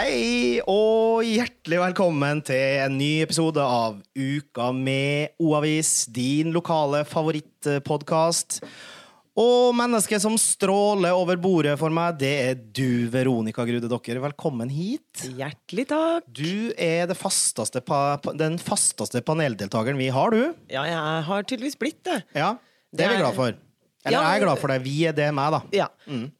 Hei 0.00 0.62
og 0.70 1.26
hjertelig 1.26 1.76
velkommen 1.82 2.38
til 2.46 2.78
en 2.86 2.94
ny 2.96 3.18
episode 3.20 3.60
av 3.60 3.98
Uka 4.16 4.70
med 4.72 5.34
O-avis, 5.42 6.06
din 6.08 6.54
lokale 6.54 7.02
favorittpodkast. 7.04 8.62
Og 9.36 9.76
mennesket 9.76 10.24
som 10.24 10.38
stråler 10.40 11.12
over 11.12 11.36
bordet 11.42 11.76
for 11.82 11.92
meg, 11.92 12.16
det 12.22 12.32
er 12.46 12.56
du, 12.56 13.10
Veronica 13.12 13.66
Grude 13.68 13.92
Dokker. 13.92 14.22
Velkommen 14.24 14.72
hit. 14.72 15.26
Hjertelig 15.36 15.90
takk. 15.92 16.32
Du 16.32 16.72
er 16.80 17.10
det 17.10 17.18
fasteste 17.20 17.84
pa 17.84 18.16
den 18.40 18.56
fasteste 18.56 19.20
paneldeltakeren 19.26 20.00
vi 20.00 20.08
har, 20.16 20.32
du. 20.32 20.54
Ja, 20.72 20.86
jeg 20.88 21.26
har 21.28 21.44
tydeligvis 21.44 21.76
blitt 21.82 22.00
det. 22.08 22.22
Ja, 22.32 22.54
Det 22.88 23.04
er 23.04 23.18
vi 23.18 23.26
glad 23.26 23.36
for. 23.36 23.60
Eller 24.04 24.16
Ja, 24.16 24.20
jeg 24.32 24.40
er 24.40 24.44
glad 24.46 24.58
for 24.62 24.72
det. 24.72 24.78
Vi 24.82 24.94
er 25.04 25.12
det, 25.12 25.26
meg, 25.36 25.50
da. 25.52 25.60
Ja. 25.76 25.86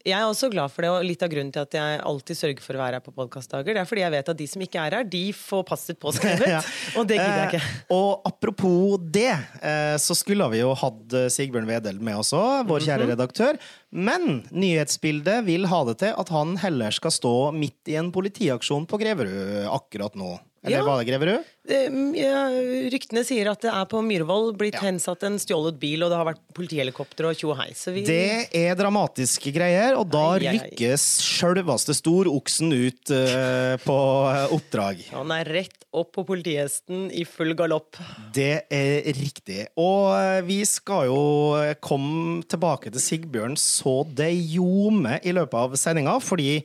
Jeg 0.03 0.15
er 0.17 0.25
også 0.25 0.49
glad 0.49 0.71
for 0.73 0.81
det, 0.81 0.89
og 0.89 1.03
litt 1.05 1.21
av 1.21 1.29
grunnen 1.29 1.51
til 1.53 1.61
at 1.61 1.75
jeg 1.77 1.99
alltid 2.09 2.39
sørger 2.39 2.63
for 2.65 2.73
å 2.73 2.81
være 2.81 2.97
her 2.97 3.03
på 3.05 3.13
podkastdager, 3.13 3.75
det 3.77 3.83
er 3.83 3.85
fordi 3.89 4.01
jeg 4.01 4.13
vet 4.15 4.31
at 4.33 4.39
de 4.39 4.47
som 4.49 4.63
ikke 4.65 4.81
er 4.87 4.95
her, 4.97 5.03
de 5.05 5.21
får 5.37 5.63
passet 5.69 5.99
påskrevet. 6.01 6.47
Ja. 6.55 6.61
Og 6.97 7.05
det 7.07 7.19
gidder 7.19 7.37
jeg 7.43 7.51
ikke. 7.53 7.61
Eh, 7.61 7.85
og 7.99 8.25
apropos 8.25 8.97
det, 9.13 9.29
eh, 9.61 9.95
så 10.01 10.17
skulle 10.17 10.49
vi 10.55 10.63
jo 10.63 10.73
hatt 10.73 11.13
eh, 11.13 11.29
Sigbjørn 11.31 11.69
Wedel 11.69 12.01
med 12.01 12.17
også, 12.23 12.41
vår 12.67 12.81
kjære 12.87 13.05
Mhm. 13.05 13.13
redaktør. 13.13 13.59
Men 13.91 14.41
nyhetsbildet 14.51 15.43
vil 15.45 15.67
ha 15.69 15.83
det 15.85 15.99
til 16.01 16.13
at 16.17 16.29
han 16.33 16.55
heller 16.61 16.91
skal 16.95 17.11
stå 17.13 17.33
midt 17.53 17.91
i 17.93 17.97
en 18.01 18.09
politiaksjon 18.11 18.87
på 18.89 18.99
Greverud 19.01 19.67
akkurat 19.69 20.15
nå. 20.17 20.39
Eller 20.63 20.77
Ja. 20.77 20.85
var 20.85 21.03
Greverud? 21.03 21.43
Eh, 21.67 21.89
ja, 22.21 22.45
ryktene 22.93 23.23
sier 23.25 23.49
at 23.49 23.61
det 23.65 23.71
er 23.73 23.85
på 23.89 24.01
Myhrvold 24.05 24.57
blitt 24.57 24.75
Ja. 24.75 24.81
hensatt 24.81 25.23
en 25.23 25.39
stjålet 25.39 25.79
bil, 25.79 26.03
og 26.03 26.11
det 26.11 26.17
har 26.17 26.25
vært 26.25 26.41
politihelikopter 26.53 27.25
og 27.29 27.35
tjo 27.35 27.55
hei. 27.57 27.71
Vi 27.91 28.03
Det 28.05 28.49
er 28.53 28.75
dramatiske 28.75 29.51
greier, 29.53 29.97
og 29.97 30.09
da 30.11 30.33
Ai, 30.35 30.39
ai, 30.39 30.47
ai. 30.47 30.59
rykkes 30.69 31.01
sjølveste 31.21 31.95
storoksen 31.97 32.71
ut 32.73 33.09
uh, 33.09 33.77
på 33.81 33.97
eh, 34.29 34.53
oppdrag. 34.53 35.01
Han 35.11 35.31
er 35.31 35.45
rett 35.45 35.85
opp 35.93 36.13
på 36.13 36.25
politihesten 36.25 37.09
i 37.11 37.23
full 37.25 37.53
galopp. 37.55 37.97
Det 38.31 38.65
er 38.69 39.01
riktig. 39.17 39.67
Og 39.77 40.13
eh, 40.13 40.41
vi 40.45 40.63
skal 40.65 41.07
jo 41.09 41.75
komme 41.81 42.43
tilbake 42.45 42.91
til 42.93 43.01
Sigbjørn 43.01 43.57
så 43.57 44.03
det 44.05 44.29
ljomer 44.35 45.19
i 45.25 45.33
løpet 45.33 45.53
av 45.57 45.73
sendinga, 45.75 46.19
fordi 46.21 46.63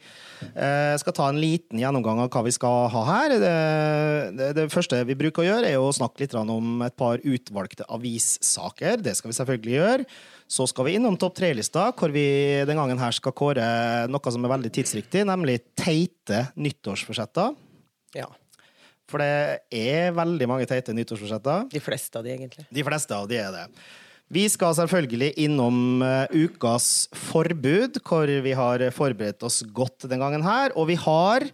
jeg 0.54 1.00
skal 1.02 1.14
ta 1.16 1.28
en 1.30 1.40
liten 1.40 1.80
gjennomgang 1.80 2.20
av 2.22 2.30
hva 2.32 2.42
vi 2.46 2.54
skal 2.54 2.86
ha 2.92 3.02
her. 3.08 3.34
Det, 3.42 3.52
det, 4.38 4.48
det 4.58 4.66
første 4.72 5.02
vi 5.08 5.18
bruker 5.18 5.44
å 5.44 5.46
gjøre, 5.48 5.70
er 5.70 5.82
å 5.82 5.92
snakke 5.94 6.24
litt 6.24 6.36
om 6.38 6.84
et 6.86 6.96
par 6.98 7.22
utvalgte 7.22 7.86
avissaker. 7.92 9.02
Det 9.04 9.16
skal 9.18 9.32
vi 9.32 9.38
selvfølgelig 9.40 9.76
gjøre. 9.76 10.08
Så 10.46 10.68
skal 10.70 10.86
vi 10.86 10.96
innom 10.98 11.18
topp 11.18 11.36
tre-lista, 11.40 11.88
hvor 11.98 12.12
vi 12.14 12.26
den 12.68 12.78
gangen 12.78 13.00
her 13.02 13.14
skal 13.16 13.34
kåre 13.36 13.66
noe 14.12 14.32
som 14.32 14.46
er 14.46 14.54
veldig 14.54 14.72
tidsriktig, 14.78 15.24
nemlig 15.26 15.58
teite 15.78 16.46
nyttårsforsetter. 16.54 17.56
Ja. 18.16 18.28
For 19.10 19.22
det 19.22 19.62
er 19.74 20.14
veldig 20.14 20.48
mange 20.50 20.66
teite 20.70 20.94
nyttårsforsetter. 20.96 21.68
De 21.70 21.82
fleste 21.82 22.18
av 22.18 22.26
de, 22.26 22.34
egentlig. 22.34 22.66
De 22.74 22.84
fleste 22.86 23.14
av 23.14 23.28
de 23.30 23.38
er 23.38 23.54
det. 23.54 23.66
Vi 24.32 24.42
skal 24.50 24.74
selvfølgelig 24.74 25.30
innom 25.38 26.02
eh, 26.02 26.32
ukas 26.34 27.06
forbud, 27.14 28.00
hvor 28.02 28.30
vi 28.42 28.54
har 28.58 28.82
forberedt 28.94 29.44
oss 29.46 29.60
godt 29.70 30.08
den 30.10 30.22
gangen 30.22 30.42
her. 30.42 30.74
Og 30.74 30.88
vi 30.90 30.96
har, 30.98 31.46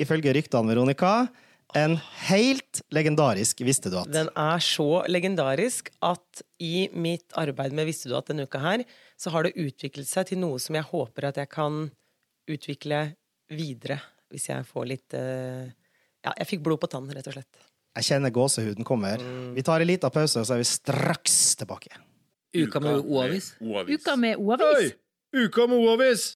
ifølge 0.00 0.34
ryktene, 0.36 0.74
Veronica, 0.74 1.14
en 1.74 1.96
helt 2.28 2.82
legendarisk 2.94 3.64
Visste 3.66 3.90
du 3.90 3.98
at? 3.98 4.10
Den 4.12 4.28
er 4.38 4.62
så 4.62 5.02
legendarisk 5.10 5.90
at 6.04 6.44
i 6.62 6.86
mitt 6.92 7.34
arbeid 7.40 7.74
med 7.74 7.88
Visste 7.88 8.10
du 8.10 8.16
at 8.18 8.28
denne 8.30 8.46
uka 8.46 8.60
her, 8.62 8.84
så 9.18 9.32
har 9.34 9.46
det 9.46 9.56
utviklet 9.56 10.08
seg 10.08 10.30
til 10.30 10.42
noe 10.44 10.60
som 10.62 10.76
jeg 10.76 10.86
håper 10.92 11.30
at 11.30 11.40
jeg 11.40 11.50
kan 11.50 11.86
utvikle 12.50 13.06
videre. 13.50 13.98
Hvis 14.30 14.50
jeg 14.52 14.68
får 14.68 14.90
litt 14.90 15.16
eh, 15.16 15.72
Ja, 16.24 16.32
jeg 16.38 16.48
fikk 16.54 16.62
blod 16.64 16.80
på 16.84 16.88
tann, 16.92 17.08
rett 17.12 17.26
og 17.28 17.36
slett. 17.36 17.64
Jeg 17.94 18.08
kjenner 18.08 18.32
gåsehuden 18.34 18.86
kommer. 18.86 19.22
Vi 19.54 19.62
tar 19.62 19.82
en 19.82 19.86
liten 19.90 20.10
pause, 20.10 20.40
og 20.42 20.48
så 20.48 20.56
er 20.56 20.62
vi 20.64 20.66
straks 20.66 21.36
tilbake. 21.60 21.92
Uka 22.54 22.80
med 22.82 23.04
O-avis. 23.06 23.52
Uka 23.60 24.16
med 24.18 24.38
O-avis. 24.38 24.94
Oi! 24.94 25.44
Uka 25.44 25.66
med 25.70 25.78
O-avis! 25.78 26.32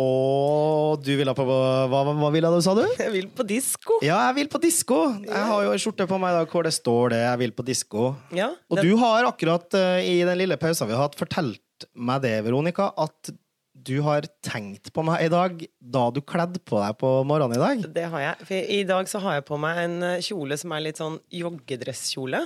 Og 0.00 1.02
du 1.04 1.10
ville 1.18 1.32
på 1.36 1.44
Hva, 1.44 1.86
hva 1.92 2.28
ville 2.32 2.48
du, 2.48 2.60
sa 2.64 2.72
du? 2.76 2.84
Jeg 2.96 3.12
vil 3.12 3.26
på 3.36 3.44
disko! 3.44 3.98
Ja, 4.04 4.22
jeg 4.30 4.38
vil 4.40 4.48
på 4.52 4.60
disko. 4.62 5.00
Jeg 5.26 5.48
har 5.50 5.66
jo 5.66 5.74
en 5.74 5.82
skjorte 5.82 6.06
på 6.08 6.20
meg 6.20 6.32
i 6.32 6.38
dag 6.38 6.54
hvor 6.54 6.64
det 6.64 6.72
står 6.76 7.12
det. 7.12 7.20
Jeg 7.26 7.40
vil 7.42 7.52
på 7.56 7.66
disko. 7.66 8.06
Ja, 8.36 8.50
Og 8.72 8.80
du 8.80 8.94
har 9.00 9.28
akkurat 9.28 9.76
uh, 9.76 10.00
i 10.00 10.22
den 10.24 10.40
lille 10.40 10.56
pausen 10.60 10.88
vi 10.88 10.96
har 10.96 11.04
hatt, 11.06 11.18
fortalt 11.20 11.88
meg 11.92 12.22
det, 12.24 12.38
Veronica, 12.46 12.88
at 12.96 13.32
du 13.82 13.96
har 14.06 14.26
tenkt 14.46 14.92
på 14.94 15.02
meg 15.06 15.24
i 15.26 15.30
dag 15.32 15.62
da 15.80 16.04
du 16.14 16.20
kledde 16.22 16.60
på 16.62 16.78
deg 16.82 16.98
på 17.00 17.12
morgenen 17.28 17.56
i 17.58 17.62
dag. 17.62 17.86
Det 17.96 18.04
har 18.12 18.20
jeg. 18.28 18.46
For 18.48 18.74
I 18.76 18.82
dag 18.88 19.08
så 19.10 19.20
har 19.24 19.40
jeg 19.40 19.46
på 19.48 19.58
meg 19.62 19.80
en 19.86 19.96
eh, 20.06 20.20
kjole 20.22 20.58
som 20.60 20.74
er 20.76 20.84
litt 20.86 21.00
sånn 21.02 21.18
joggedresskjole. 21.34 22.44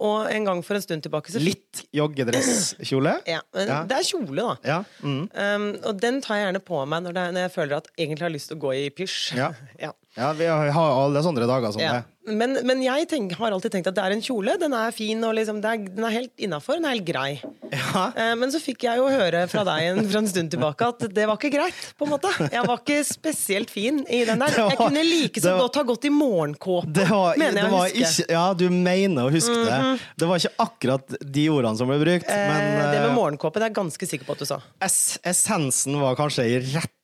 Og 0.00 0.30
en 0.32 0.46
gang 0.48 0.62
for 0.64 0.78
en 0.78 0.84
stund 0.84 1.02
tilbake 1.04 1.28
så 1.28 1.40
Litt 1.42 1.82
joggedresskjole. 1.92 3.18
Ja, 3.34 3.40
Ja. 3.52 3.82
det 3.84 3.98
er 3.98 4.06
kjole, 4.08 4.36
da. 4.40 4.54
Ja. 4.64 4.78
Mm. 5.04 5.26
Um, 5.28 5.66
og 5.90 5.98
den 6.00 6.22
tar 6.24 6.38
jeg 6.40 6.46
gjerne 6.48 6.62
på 6.64 6.80
meg 6.88 7.04
når, 7.04 7.16
det, 7.18 7.24
når 7.36 7.44
jeg 7.46 7.52
føler 7.58 7.76
at 7.82 7.90
egentlig 7.98 8.24
har 8.24 8.32
lyst 8.32 8.48
til 8.52 8.56
å 8.56 8.62
gå 8.64 8.72
i 8.78 8.86
pysj. 8.96 9.18
Ja. 9.36 9.50
ja. 9.84 9.92
ja, 10.16 10.30
vi 10.38 10.48
har 10.48 10.72
alle 11.02 11.20
sånne 11.26 11.44
dager 11.50 11.76
som 11.76 11.84
Ja. 11.84 11.98
det. 12.00 12.06
Men, 12.28 12.52
men 12.68 12.82
jeg 12.84 13.06
tenk, 13.08 13.32
har 13.38 13.54
alltid 13.54 13.72
tenkt 13.72 13.88
at 13.88 13.96
det 13.96 14.02
er 14.04 14.12
en 14.12 14.22
kjole. 14.22 14.52
Den 14.60 14.74
er 14.76 14.92
fin, 14.92 15.22
og 15.24 15.32
liksom, 15.38 15.62
er, 15.64 15.78
den 15.88 16.04
er 16.04 16.12
helt 16.12 16.42
innafor. 16.44 16.76
Den 16.76 16.84
er 16.90 16.98
helt 16.98 17.06
grei. 17.08 17.30
Ja. 17.70 18.02
Eh, 18.12 18.34
men 18.36 18.52
så 18.52 18.60
fikk 18.60 18.84
jeg 18.84 19.00
jo 19.00 19.06
høre 19.08 19.46
fra 19.50 19.62
deg 19.66 19.86
en, 19.88 20.02
fra 20.10 20.20
en 20.20 20.28
stund 20.28 20.52
tilbake 20.52 20.88
at 20.92 21.06
det 21.16 21.24
var 21.30 21.38
ikke 21.40 21.52
greit. 21.54 21.80
på 21.96 22.06
en 22.06 22.12
måte 22.12 22.32
Jeg 22.50 22.66
var 22.66 22.82
ikke 22.82 22.98
spesielt 23.08 23.72
fin 23.72 24.02
i 24.04 24.20
den 24.28 24.42
der. 24.44 24.58
Jeg 24.58 24.78
kunne 24.78 25.04
like 25.06 25.42
så 25.42 25.56
godt 25.58 25.80
ha 25.80 25.86
gått 25.88 26.06
i 26.10 26.12
morgenkåpe, 26.12 27.08
mener 27.40 27.62
jeg 27.62 27.72
å 27.72 27.82
huske. 27.86 28.26
Mhm. 28.28 28.36
ja, 28.36 28.44
du 28.58 28.66
mener 28.74 29.30
å 29.30 29.32
huske 29.32 29.56
det. 29.64 29.80
Det 30.20 30.30
var 30.30 30.44
ikke 30.44 30.66
akkurat 30.66 31.18
de 31.38 31.48
ordene 31.54 31.80
som 31.80 31.90
ble 31.90 32.00
brukt, 32.02 32.28
men 32.28 32.62
eh, 32.68 32.86
det 32.90 33.00
med 33.00 33.10
eh, 33.10 33.16
morgenkåpe 33.16 33.60
det 33.60 33.70
er 33.70 33.72
jeg 33.72 33.80
ganske 33.80 34.12
sikker 34.12 34.28
på 34.28 34.36
at 34.36 34.44
du 34.44 34.50
sa. 34.50 34.60
Es 34.84 35.00
essensen 35.24 35.96
var 36.02 36.18
kanskje 36.20 36.50
i 36.50 36.60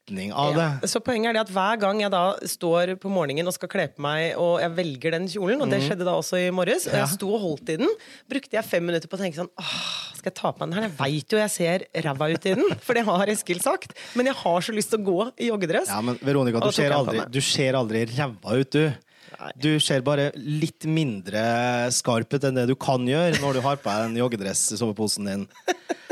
retning 0.07 0.33
av 0.33 0.55
Ja. 0.55 0.79
det. 0.81 0.89
Så 0.89 1.01
poenget 1.01 1.31
er 1.31 1.33
det 1.35 1.41
at 1.41 1.51
hver 1.51 1.79
gang 1.81 2.01
jeg 2.01 2.11
da 2.11 2.37
står 2.43 2.97
på 2.99 3.09
morgenen 3.11 3.47
og 3.47 3.53
skal 3.55 3.69
kle 3.69 3.89
på 3.89 4.01
meg, 4.01 4.37
og 4.37 4.61
jeg 4.61 4.71
velger 4.77 5.11
den 5.13 5.27
kjolen, 5.29 5.61
og 5.61 5.69
det 5.71 5.83
skjedde 5.83 6.05
da 6.05 6.13
også 6.15 6.39
i 6.47 6.51
morges, 6.51 6.87
og. 6.87 6.95
Jeg 6.95 7.09
sto 7.09 7.33
og 7.35 7.41
holdt 7.41 7.69
i 7.71 7.77
den, 7.77 7.89
brukte 8.29 8.53
jeg 8.53 8.65
fem 8.65 8.85
minutter 8.87 9.09
på 9.09 9.17
å 9.17 9.21
tenke 9.21 9.37
sånn 9.37 9.51
Åh, 9.59 10.15
skal 10.17 10.31
jeg 10.31 10.35
ta 10.35 10.53
på 10.53 10.61
meg 10.61 10.71
den 10.71 10.83
her? 10.83 10.89
Jeg 10.89 10.99
veit 10.99 11.29
jo 11.33 11.39
jeg 11.39 11.51
ser 11.51 11.87
ræva 12.03 12.31
ut 12.33 12.47
i 12.47 12.55
den, 12.55 12.65
for 12.81 12.95
det 12.95 13.05
har 13.05 13.27
Eskil 13.27 13.61
sagt, 13.61 13.95
men 14.15 14.27
jeg 14.27 14.35
har 14.37 14.61
så 14.61 14.73
lyst 14.73 14.91
til 14.91 15.01
å 15.01 15.05
gå 15.07 15.33
i 15.39 15.49
joggedress. 15.51 15.89
Ja, 15.89 16.01
men 16.01 16.19
Veronica, 16.23 16.61
du 16.61 16.71
ser 16.73 16.91
aldri, 16.93 17.21
du 17.31 17.41
ser 17.41 17.75
aldri 17.75 18.07
ræva 18.07 18.57
ut, 18.61 18.71
du. 18.71 18.93
Du 19.61 19.77
ser 19.83 20.01
bare 20.07 20.31
litt 20.37 20.87
mindre 20.89 21.43
skarp 21.95 22.33
ut 22.37 22.45
enn 22.49 22.57
det 22.59 22.67
du 22.71 22.75
kan 22.79 23.05
gjøre 23.07 23.41
når 23.43 23.59
du 23.59 23.65
har 23.65 23.77
på 23.81 23.91
deg 23.93 24.09
den 24.09 24.19
joggedress-soveposen 24.23 25.29
din. 25.29 25.47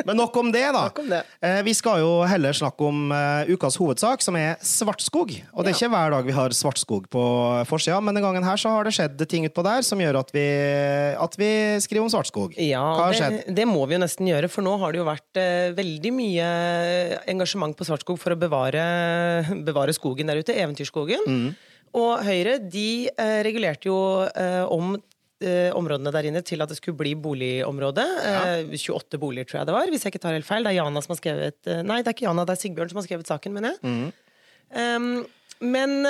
Men 0.05 0.19
nok 0.19 0.35
om 0.37 0.49
det, 0.53 0.65
da. 0.75 0.89
Om 1.01 1.07
det. 1.09 1.21
Eh, 1.41 1.61
Vi 1.65 1.73
skal 1.79 2.01
jo 2.03 2.09
heller 2.29 2.53
snakke 2.57 2.85
om 2.85 3.13
eh, 3.15 3.51
ukas 3.55 3.77
hovedsak, 3.81 4.21
som 4.25 4.37
er 4.37 4.59
Svartskog. 4.61 5.31
Og 5.55 5.65
det 5.65 5.71
er 5.73 5.77
ikke 5.79 5.91
hver 5.95 6.11
dag 6.17 6.27
vi 6.27 6.35
har 6.37 6.53
Svartskog 6.57 7.07
på 7.15 7.23
forsida, 7.71 8.01
men 8.03 8.13
denne 8.13 8.25
gangen 8.27 8.45
her 8.45 8.59
så 8.61 8.73
har 8.75 8.85
det 8.85 8.93
skjedd 8.97 9.23
ting 9.31 9.47
utpå 9.49 9.65
der 9.65 9.87
som 9.87 10.03
gjør 10.03 10.19
at 10.21 10.33
vi, 10.35 10.45
at 11.15 11.39
vi 11.41 11.51
skriver 11.85 12.05
om 12.05 12.13
Svartskog. 12.13 12.59
Ja, 12.61 12.83
Hva 12.99 13.07
har 13.09 13.17
skjedd? 13.21 13.39
det, 13.47 13.55
det 13.63 13.69
må 13.71 13.87
vi 13.89 13.97
jo 13.97 14.03
nesten 14.03 14.29
gjøre, 14.29 14.51
for 14.53 14.67
nå 14.67 14.75
har 14.83 14.93
det 14.93 15.01
jo 15.01 15.07
vært 15.09 15.41
eh, 15.41 15.71
veldig 15.79 16.13
mye 16.19 16.49
engasjement 17.31 17.77
på 17.79 17.87
Svartskog 17.89 18.19
for 18.21 18.35
å 18.35 18.41
bevare, 18.41 18.83
bevare 19.71 19.95
skogen 19.97 20.29
der 20.31 20.43
ute, 20.43 20.59
Eventyrskogen. 20.59 21.25
Mm. 21.31 21.55
Og 21.95 22.25
Høyre 22.27 22.59
de 22.59 23.07
eh, 23.11 23.41
regulerte 23.47 23.89
jo 23.91 23.99
eh, 24.27 24.65
om 24.73 24.97
eh, 24.97 25.71
områdene 25.77 26.13
der 26.15 26.29
inne 26.31 26.43
til 26.47 26.65
at 26.65 26.73
det 26.73 26.79
skulle 26.81 26.99
bli 26.99 27.15
boligområde. 27.15 28.05
Eh, 28.31 28.75
28 28.75 29.21
boliger, 29.23 29.49
tror 29.49 29.61
jeg 29.61 29.71
det 29.71 29.77
var, 29.77 29.93
hvis 29.93 30.07
jeg 30.07 30.15
ikke 30.15 30.25
tar 30.27 30.37
helt 30.37 30.49
feil. 30.49 30.67
Det 30.67 30.75
er 30.75 30.81
Jana 30.81 31.05
som 31.05 31.15
har 31.15 31.21
skrevet 31.21 31.73
Nei, 31.87 32.01
det 32.03 32.11
er 32.11 32.17
ikke 32.17 32.27
Jana, 32.27 32.47
det 32.49 32.57
er 32.57 32.63
Sigbjørn 32.65 32.93
som 32.93 33.01
har 33.01 33.09
skrevet 33.09 33.31
saken, 33.31 33.55
mener 33.55 33.75
jeg. 33.75 33.81
Mm. 33.87 34.07
Um, 34.75 35.11
men, 35.65 36.01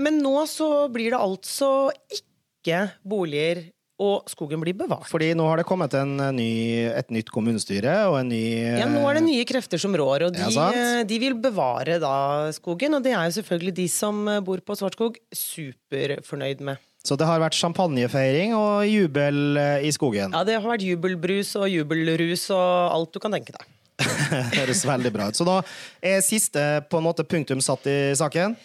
men 0.00 0.22
nå 0.24 0.38
så 0.48 0.88
blir 0.90 1.12
det 1.12 1.20
altså 1.20 1.68
ikke 2.16 2.86
boliger, 3.04 3.66
og 4.02 4.26
skogen 4.30 4.62
blir 4.62 4.74
bevart. 4.74 5.06
Fordi 5.06 5.30
nå 5.38 5.44
har 5.46 5.60
det 5.60 5.66
kommet 5.68 5.94
en 5.98 6.16
eh, 6.18 6.32
ny, 6.34 6.50
et 6.90 7.12
nytt 7.14 7.30
kommunestyre 7.34 7.94
og 8.10 8.18
en 8.20 8.32
ny 8.32 8.42
Ja, 8.80 8.88
nå 8.90 9.04
er 9.06 9.20
det 9.20 9.26
nye 9.28 9.44
krefter 9.46 9.80
som 9.80 9.94
rår, 9.94 10.26
og 10.28 10.34
de, 10.34 10.42
Ja, 10.42 10.70
eh, 10.74 11.02
de 11.06 11.20
vil 11.22 11.36
bevare 11.38 12.00
da 12.02 12.16
skogen. 12.56 12.98
Og 12.98 13.04
det 13.04 13.14
er 13.14 13.28
jo 13.28 13.36
selvfølgelig 13.38 13.76
de 13.78 13.86
som 13.92 14.26
eh, 14.28 14.42
bor 14.44 14.58
på 14.64 14.76
Svartskog 14.78 15.20
superfornøyd 15.30 16.64
med. 16.66 16.82
Så 17.04 17.18
det 17.20 17.28
har 17.28 17.42
vært 17.42 17.56
champagnefeiring 17.58 18.54
og 18.56 18.88
jubel 18.88 19.58
i 19.84 19.90
skogen. 19.92 20.32
Ja, 20.32 20.40
det 20.48 20.56
har 20.56 20.64
vært 20.64 20.86
jubelbrus 20.86 21.52
og 21.60 21.68
jubelrus 21.68 22.48
og 22.48 22.94
alt 22.96 23.12
du 23.12 23.20
kan 23.20 23.36
tenke 23.36 23.52
deg. 23.52 23.66
Høres 24.56 24.80
veldig 24.88 25.12
bra 25.12 25.28
ut. 25.28 25.36
Så 25.36 25.44
da 25.46 25.58
er 26.00 26.24
siste 26.24 26.62
på 26.88 26.98
en 26.98 27.04
måte 27.04 27.26
punktum 27.28 27.60
satt 27.62 27.84
i 27.92 27.98
saken? 28.16 28.56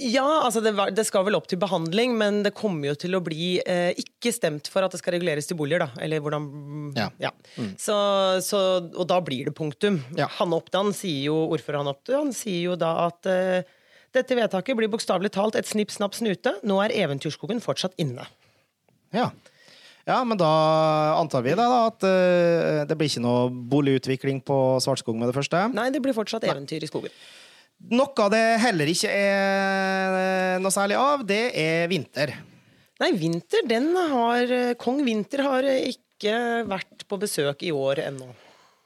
Ja, 0.00 0.24
altså 0.46 0.62
det, 0.64 0.72
var, 0.78 0.92
det 0.96 1.04
skal 1.04 1.26
vel 1.26 1.36
opp 1.36 1.48
til 1.50 1.58
behandling, 1.60 2.14
men 2.16 2.40
det 2.46 2.54
kommer 2.56 2.88
jo 2.88 2.96
til 2.98 3.16
å 3.18 3.20
bli 3.24 3.58
eh, 3.60 3.90
ikke 4.00 4.32
stemt 4.32 4.70
for 4.72 4.86
at 4.86 4.94
det 4.94 5.00
skal 5.02 5.14
reguleres 5.16 5.50
til 5.50 5.58
boliger, 5.58 5.84
da. 5.84 6.00
Eller 6.00 6.22
hvordan 6.24 6.46
Ja. 6.96 7.32
Mm. 7.58 7.74
Så, 7.80 7.96
så, 8.44 8.60
og 8.80 9.04
da 9.10 9.20
blir 9.24 9.50
det 9.50 9.54
punktum. 9.58 10.00
Ja. 10.16 10.30
Hanne 10.38 10.56
Oppdan 10.56 10.94
sier 10.96 11.28
jo, 11.28 11.36
ordfører 11.52 11.82
Hanne 11.82 11.92
Oppdan 11.92 12.32
sier 12.36 12.70
jo 12.70 12.78
da 12.80 12.94
at 13.10 13.28
eh, 13.28 13.76
Dette 14.10 14.34
vedtaket 14.34 14.74
blir 14.74 14.90
bokstavelig 14.90 15.30
talt 15.36 15.54
et 15.54 15.68
snipp, 15.70 15.92
snapp, 15.94 16.16
snute. 16.18 16.56
Nå 16.66 16.80
er 16.82 16.90
Eventyrskogen 16.98 17.60
fortsatt 17.62 17.92
inne. 18.02 18.24
Ja. 19.14 19.28
ja, 20.02 20.16
men 20.26 20.40
da 20.40 20.48
antar 21.14 21.44
vi 21.46 21.54
da, 21.54 21.68
da 21.70 21.84
at 21.92 22.02
uh, 22.02 22.80
det 22.90 22.96
blir 22.98 23.06
ikke 23.06 23.22
noe 23.22 23.44
boligutvikling 23.70 24.40
på 24.42 24.56
Svartskog 24.82 25.14
med 25.14 25.30
det 25.30 25.36
første. 25.38 25.62
Nei, 25.78 25.92
det 25.94 26.02
blir 26.02 26.16
fortsatt 26.16 26.42
eventyr 26.50 26.82
i 26.82 26.90
skogen. 26.90 27.14
Noe 27.90 28.28
det 28.30 28.44
heller 28.60 28.90
ikke 28.92 29.08
er 29.08 30.60
noe 30.60 30.74
særlig 30.74 30.98
av, 31.00 31.24
det 31.26 31.42
er 31.58 31.88
vinter. 31.90 32.34
Nei, 33.00 33.14
Vinter, 33.16 33.64
den 33.64 33.94
har 33.96 34.50
Kong 34.78 35.00
Vinter 35.06 35.40
har 35.46 35.64
ikke 35.64 36.36
vært 36.68 37.06
på 37.08 37.16
besøk 37.22 37.64
i 37.64 37.72
år 37.72 38.02
ennå. 38.10 38.28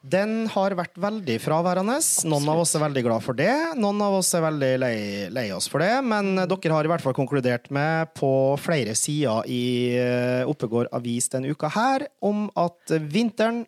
Den 0.05 0.45
har 0.53 0.75
vært 0.77 0.99
veldig 1.01 1.35
fraværende. 1.41 1.95
Noen 2.29 2.49
av 2.53 2.59
oss 2.61 2.75
er 2.77 2.83
veldig 2.83 3.03
glad 3.07 3.23
for 3.25 3.37
det. 3.37 3.51
Noen 3.79 4.03
av 4.05 4.19
oss 4.19 4.29
er 4.37 4.43
veldig 4.43 4.71
lei, 4.77 4.97
lei 5.33 5.45
oss 5.55 5.65
for 5.71 5.81
det. 5.81 5.95
Men 6.05 6.35
dere 6.37 6.73
har 6.75 6.85
i 6.85 6.91
hvert 6.91 7.01
fall 7.01 7.15
konkludert 7.17 7.71
med 7.73 8.11
på 8.17 8.29
flere 8.61 8.93
sider 8.97 9.49
i 9.49 9.63
eh, 9.97 10.45
Oppegård 10.45 10.91
avis 10.93 11.31
denne 11.33 11.49
uka 11.49 11.71
her 11.73 12.05
om 12.21 12.45
at 12.53 12.93
vinteren 13.01 13.63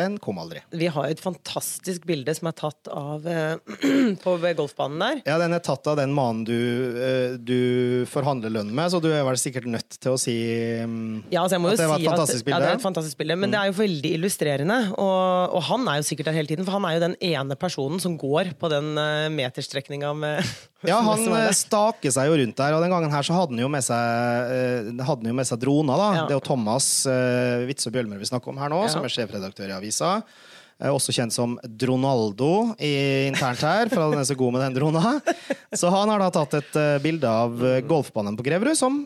den 0.00 0.16
kom 0.18 0.38
aldri. 0.40 0.62
Vi 0.72 0.86
har 0.88 1.10
et 1.12 1.20
fantastisk 1.20 2.06
bilde 2.08 2.32
som 2.32 2.48
er 2.48 2.54
tatt 2.56 2.88
av 2.88 3.26
eh, 3.28 3.58
på 4.24 4.36
golfbanen 4.56 5.02
der. 5.02 5.20
Ja, 5.28 5.36
den 5.42 5.52
er 5.52 5.60
tatt 5.64 5.86
av 5.90 5.98
den 6.00 6.14
mannen 6.16 6.46
du, 6.48 6.56
eh, 6.96 7.34
du 7.36 8.06
forhandler 8.08 8.54
lønn 8.54 8.72
med, 8.72 8.88
så 8.92 9.02
du 9.04 9.10
er 9.12 9.20
vel 9.26 9.36
sikkert 9.40 9.68
nødt 9.68 9.98
til 10.00 10.14
å 10.14 10.20
si 10.20 10.36
mm, 10.88 11.28
Ja, 11.34 11.42
altså 11.42 11.58
jeg 11.58 11.64
må 11.64 11.74
at 11.74 11.82
det 11.82 11.90
var 11.90 12.00
et 12.00 12.06
si 12.06 12.08
fantastisk 12.08 12.40
at, 12.40 12.48
bilde. 12.48 12.56
Ja, 12.56 12.64
det 12.64 12.72
er 12.72 12.80
et 12.80 12.86
fantastisk 12.86 13.20
bilde, 13.20 13.38
men 13.44 13.52
det 13.52 13.60
er 13.60 13.68
jo 13.68 13.76
veldig 13.82 14.14
illustrerende. 14.16 14.80
Og, 14.96 15.58
og 15.58 15.66
han 15.68 15.88
er 15.92 16.00
jo 16.00 16.08
sikkert 16.08 16.30
der 16.30 16.38
hele 16.40 16.52
tiden, 16.54 16.68
for 16.68 16.78
han 16.78 16.88
er 16.88 16.96
jo 16.96 17.04
den 17.04 17.18
ene 17.28 17.58
personen 17.60 18.00
som 18.02 18.16
går 18.20 18.54
på 18.56 18.72
den 18.72 18.94
uh, 18.96 19.28
meterstrekninga 19.34 20.14
med 20.16 20.40
Ja, 20.86 20.98
han 21.06 21.22
eh, 21.36 21.50
staker 21.54 22.10
seg 22.14 22.28
jo 22.30 22.38
rundt 22.40 22.56
der, 22.58 22.74
og 22.76 22.82
den 22.82 22.90
gangen 22.92 23.12
her 23.14 23.26
så 23.26 23.36
hadde 23.36 23.54
han 23.54 23.62
jo 23.62 23.68
med 23.70 23.84
seg, 23.86 24.54
eh, 24.56 24.88
hadde 25.06 25.22
han 25.22 25.30
jo 25.30 25.36
med 25.38 25.48
seg 25.48 25.60
droner. 25.62 26.00
da. 26.02 26.08
Ja. 26.16 26.24
Det 26.26 26.34
er 26.34 26.40
jo 26.40 26.46
Thomas 26.48 26.88
uh, 27.06 27.62
Witzøe 27.68 27.94
Bjølmer 27.94 28.18
vi 28.22 28.28
snakker 28.30 28.50
om 28.52 28.58
her 28.62 28.72
nå, 28.72 28.82
Ja. 28.86 28.90
som 28.96 29.06
er 29.06 29.14
sjefredaktør 29.14 29.70
i 29.70 29.76
avisa. 29.76 30.16
Også 30.82 31.14
kjent 31.14 31.30
som 31.30 31.54
Dronaldo 31.62 32.72
i, 32.82 33.28
internt 33.28 33.60
her, 33.62 33.86
for 33.92 34.02
han 34.02 34.18
er 34.18 34.26
så 34.26 34.34
god 34.34 34.56
med 34.56 34.64
den 34.64 34.74
drona. 34.80 35.12
Så 35.78 35.88
han 35.94 36.10
har 36.10 36.18
da 36.18 36.26
tatt 36.34 36.56
et 36.58 36.74
bilde 37.04 37.28
av 37.30 37.54
golfbanen 37.86 38.34
på 38.36 38.42
Greverud, 38.48 38.74
som 38.76 39.04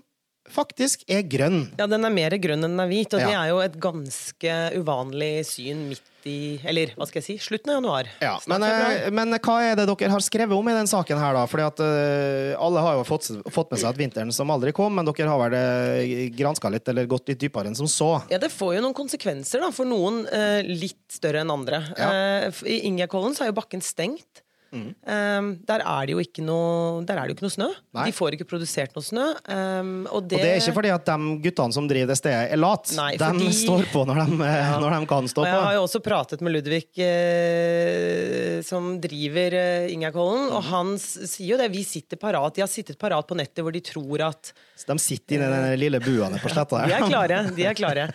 faktisk 0.49 1.05
er 1.11 1.21
grønn. 1.29 1.67
Ja, 1.77 1.85
den 1.91 2.07
er 2.07 2.15
mer 2.15 2.33
grønn 2.41 2.65
enn 2.65 2.73
den 2.79 2.81
er 2.81 2.89
hvit, 2.89 3.13
og 3.13 3.21
det 3.21 3.35
er 3.35 3.51
jo 3.53 3.61
et 3.61 3.77
ganske 3.83 4.57
uvanlig 4.81 5.35
syn 5.51 5.85
midt 5.91 6.03
i 6.27 6.39
Eller 6.67 6.93
hva 6.97 7.07
skal 7.09 7.21
jeg 7.21 7.27
si? 7.27 7.37
Slutten 7.43 7.73
av 7.73 7.79
januar. 7.79 8.11
Ja, 8.23 8.35
men, 8.51 8.65
eh, 8.67 9.09
men 9.15 9.35
hva 9.37 9.57
er 9.65 9.79
det 9.79 9.87
dere 9.89 10.13
har 10.13 10.25
skrevet 10.25 10.57
om 10.57 10.71
i 10.71 10.77
den 10.77 10.91
saken 10.91 11.21
her, 11.21 11.37
da? 11.37 11.45
Fordi 11.51 11.67
at 11.67 11.83
uh, 11.83 12.65
alle 12.67 12.85
har 12.85 12.99
jo 12.99 13.05
fått, 13.09 13.31
fått 13.53 13.73
med 13.73 13.83
seg 13.83 13.91
at 13.91 14.01
vinteren 14.01 14.33
som 14.35 14.51
aldri 14.53 14.75
kom, 14.77 14.97
men 14.97 15.09
dere 15.09 15.31
har 15.31 15.43
vel 15.45 15.57
uh, 15.59 16.25
granska 16.37 16.71
litt, 16.73 16.89
eller 16.93 17.09
gått 17.11 17.31
litt 17.33 17.43
dypere 17.43 17.71
enn 17.71 17.79
som 17.79 17.91
så? 17.91 18.13
Ja, 18.33 18.41
Det 18.43 18.53
får 18.55 18.77
jo 18.79 18.87
noen 18.87 18.97
konsekvenser 18.97 19.63
da, 19.65 19.71
for 19.75 19.89
noen 19.89 20.25
uh, 20.31 20.63
litt 20.67 21.05
større 21.13 21.45
enn 21.45 21.55
andre. 21.55 21.83
Ja. 21.99 22.11
Uh, 22.51 22.65
I 22.67 22.83
Ingjerdkollen 22.91 23.37
så 23.37 23.47
er 23.47 23.53
jo 23.53 23.61
bakken 23.61 23.85
stengt. 23.85 24.46
Eh, 24.75 25.47
der, 25.69 25.81
er 25.87 26.07
det 26.09 26.13
jo 26.17 26.21
ikke 26.21 26.43
noe, 26.45 27.05
der 27.07 27.17
er 27.17 27.23
det 27.29 27.33
jo 27.33 27.37
ikke 27.39 27.47
noe 27.47 27.55
snø. 27.55 27.69
Nei. 27.97 28.07
De 28.11 28.15
får 28.17 28.35
ikke 28.37 28.49
produsert 28.51 28.97
noe 28.97 29.07
snø. 29.07 29.27
Um, 29.47 29.93
og, 30.11 30.27
det, 30.29 30.37
Og 30.37 30.43
det 30.43 30.51
er 30.51 30.59
ikke 30.61 30.75
fordi 30.77 30.91
at 30.93 31.07
de 31.09 31.37
guttene 31.47 31.77
som 31.77 31.87
driver 31.89 32.11
det 32.13 32.19
stedet, 32.19 32.51
er 32.53 32.61
late. 32.61 32.93
De 32.97 33.21
fordi- 33.23 33.53
står 33.61 33.87
på 33.93 34.03
når 34.11 34.21
de, 34.25 34.37
ja. 34.51 34.75
når 34.83 34.97
de 34.99 35.01
kan 35.13 35.31
stå 35.31 35.45
Og 35.45 35.49
jeg 35.49 35.63
har 35.69 35.77
jo 35.79 35.85
også 35.87 36.03
pratet 36.05 36.43
med 36.45 36.57
Ludvig, 36.57 36.83
eh, 37.07 38.61
som 38.67 38.97
driver 39.03 39.57
eh, 39.61 39.89
Ingekollen, 39.95 40.51
og 40.53 40.63
han 40.71 40.95
sier 41.01 41.55
jo 41.55 41.61
det. 41.61 41.71
Vi 41.75 41.85
sitter 41.87 42.21
parat. 42.21 42.55
De 42.57 42.65
har 42.65 42.71
sittet 42.71 42.99
parat 43.01 43.27
på 43.29 43.39
nettet 43.39 43.65
hvor 43.65 43.75
de 43.75 43.83
tror 43.85 44.27
at 44.29 44.53
Så 44.77 44.89
de 44.91 44.99
sitter 45.03 45.39
inne 45.39 45.49
i 45.49 45.57
den 45.71 45.81
lille 45.87 46.01
bua 46.05 46.29
nede 46.33 46.43
på 46.43 46.53
sletta 46.53 46.85
De 46.87 46.95
er 46.97 47.07
klare. 47.09 47.43
de 47.57 47.67
er 47.71 47.77
klare. 47.83 48.09